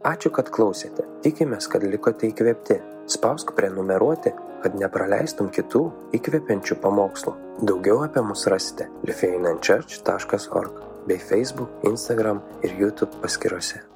Ačiū, 0.04 0.30
kad 0.34 0.50
klausėte. 0.52 1.06
Tikimės, 1.24 1.70
kad 1.72 1.86
likote 1.86 2.28
įkvėpti. 2.28 2.76
Spausk 3.08 3.54
prenumeruoti, 3.56 4.34
kad 4.64 4.76
nepraleistum 4.76 5.48
kitų 5.54 5.82
įkvepiančių 6.18 6.78
pamokslų. 6.82 7.36
Daugiau 7.64 8.02
apie 8.04 8.22
mus 8.26 8.44
rasite 8.50 8.90
lifeinanchurch.org 9.08 10.80
bei 11.06 11.22
Facebook, 11.22 11.70
Instagram 11.86 12.42
ir 12.66 12.74
YouTube 12.76 13.22
paskyrose. 13.22 13.95